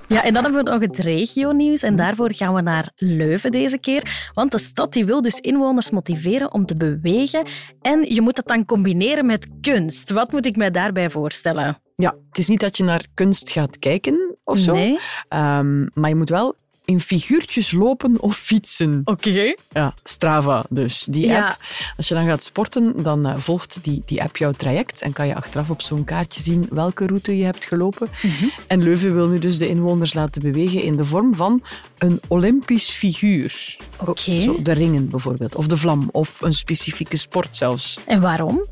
Ja, 0.10 0.24
en 0.24 0.34
dan 0.34 0.43
hebben 0.43 0.63
we 0.63 0.72
nog 0.72 0.82
het 0.82 0.98
regionieuws 0.98 1.84
en 1.84 1.95
daarvoor 1.95 2.34
gaan 2.34 2.54
we 2.54 2.62
naar 2.62 2.91
Leuven 2.95 3.52
deze 3.52 3.78
keer. 3.78 4.32
Want 4.34 4.52
de 4.52 4.58
stad 4.58 4.93
die 4.93 5.06
wil 5.06 5.22
dus 5.22 5.39
inwoners 5.39 5.89
motiveren 5.89 6.54
om 6.54 6.65
te 6.65 6.76
bewegen 6.76 7.43
en 7.82 8.13
je 8.13 8.22
moet 8.22 8.38
het 8.38 8.48
dan 8.48 8.65
combineren 8.65 9.26
met 9.26 9.48
kunst. 9.62 10.10
Wat 10.10 10.32
moet 10.32 10.45
ik 10.45 10.56
mij 10.56 10.72
daarbij 10.72 11.10
voorstellen? 11.10 11.82
Ja, 11.95 12.15
het 12.30 12.38
is 12.38 12.48
niet 12.48 12.60
dat 12.60 12.78
je 12.78 12.84
naar 12.84 13.06
kunst 13.13 13.50
gaat 13.50 13.80
kijken 13.80 14.38
of 14.43 14.58
zo, 14.58 14.74
Nee? 14.74 15.00
Ehm, 15.28 15.86
maar 15.93 16.10
je 16.10 16.15
moet 16.15 16.30
wel 16.30 16.56
in 16.89 16.99
figuurtjes 16.99 17.71
lopen 17.71 18.21
of 18.21 18.38
fietsen. 18.38 19.02
Oké. 19.04 19.56
Ja, 19.71 19.93
Strava 20.04 20.65
dus, 20.69 21.08
die 21.10 21.23
app. 21.23 21.38
Ja. 21.38 21.58
Als 21.97 22.08
je 22.08 22.13
dan 22.13 22.25
gaat 22.25 22.43
sporten, 22.43 23.04
dan 23.04 23.25
eh, 23.25 23.38
volgt 23.38 23.78
die, 23.82 24.02
die 24.06 24.23
app 24.23 24.38
jouw 24.38 24.52
traject 24.52 25.02
en 25.02 25.13
kan 25.13 25.28
je 25.28 25.36
achteraf 25.36 25.69
op 25.69 25.82
zo'n 25.82 26.04
kaartje 26.04 26.41
zien 26.41 26.67
welke 26.69 27.08
route 27.08 27.38
je 27.38 27.43
hebt 27.43 27.65
gelopen. 27.65 28.10
Mhm. 28.21 28.45
En 28.67 28.84
Leuven 28.84 29.15
wil 29.15 29.28
nu 29.28 29.39
dus 29.39 29.58
de 29.58 29.67
inwoners 29.67 30.13
laten 30.13 30.41
bewegen 30.41 30.82
in 30.82 30.95
de 30.95 31.06
vorm 31.06 31.36
van 31.36 31.63
een 31.97 32.19
Olympisch 32.28 32.89
figuur. 32.89 33.78
Oké. 34.06 34.41
Zo, 34.41 34.62
de 34.62 34.71
ringen 34.71 35.10
bijvoorbeeld, 35.10 35.56
of 35.56 35.67
de 35.67 35.78
vlam, 35.78 36.10
of 36.12 36.41
een 36.41 36.54
specifieke 36.54 37.17
sport 37.17 37.58
zelfs. 37.58 37.99
En 38.06 38.21
waarom? 38.21 38.65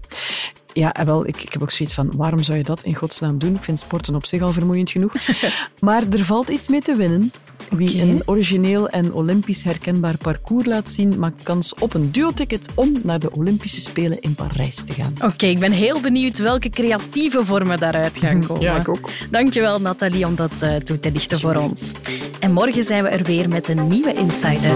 Ja, 0.77 0.93
en 0.93 1.05
wel, 1.05 1.27
ik, 1.27 1.43
ik 1.43 1.53
heb 1.53 1.61
ook 1.61 1.71
zoiets 1.71 1.95
van, 1.95 2.11
waarom 2.15 2.43
zou 2.43 2.57
je 2.57 2.63
dat 2.63 2.83
in 2.83 2.95
godsnaam 2.95 3.37
doen? 3.37 3.55
Ik 3.55 3.63
vind 3.63 3.79
sporten 3.79 4.15
op 4.15 4.25
zich 4.25 4.41
al 4.41 4.53
vermoeiend 4.53 4.89
genoeg. 4.89 5.13
maar 5.79 6.03
er 6.11 6.25
valt 6.25 6.49
iets 6.49 6.67
mee 6.67 6.81
te 6.81 6.95
winnen. 6.95 7.31
Wie 7.69 8.01
een 8.01 8.21
origineel 8.25 8.89
en 8.89 9.13
olympisch 9.13 9.63
herkenbaar 9.63 10.17
parcours 10.17 10.65
laat 10.65 10.89
zien, 10.89 11.19
maakt 11.19 11.43
kans 11.43 11.73
op 11.73 11.93
een 11.93 12.11
duo-ticket 12.11 12.69
om 12.75 12.91
naar 13.03 13.19
de 13.19 13.31
Olympische 13.31 13.81
Spelen 13.81 14.21
in 14.21 14.35
Parijs 14.35 14.75
te 14.75 14.93
gaan. 14.93 15.13
Oké, 15.23 15.45
ik 15.45 15.59
ben 15.59 15.71
heel 15.71 15.99
benieuwd 15.99 16.37
welke 16.37 16.69
creatieve 16.69 17.45
vormen 17.45 17.77
daaruit 17.77 18.17
gaan 18.17 18.45
komen. 18.45 18.87
ook. 18.87 19.09
Dankjewel 19.31 19.81
Nathalie 19.81 20.25
om 20.25 20.35
dat 20.35 20.53
eh, 20.59 20.75
toe 20.75 20.99
te 20.99 21.11
lichten 21.11 21.39
voor 21.39 21.55
ons. 21.55 21.91
En 22.39 22.53
morgen 22.53 22.83
zijn 22.83 23.03
we 23.03 23.09
er 23.09 23.23
weer 23.23 23.49
met 23.49 23.67
een 23.67 23.87
nieuwe 23.87 24.13
Insider. 24.13 24.75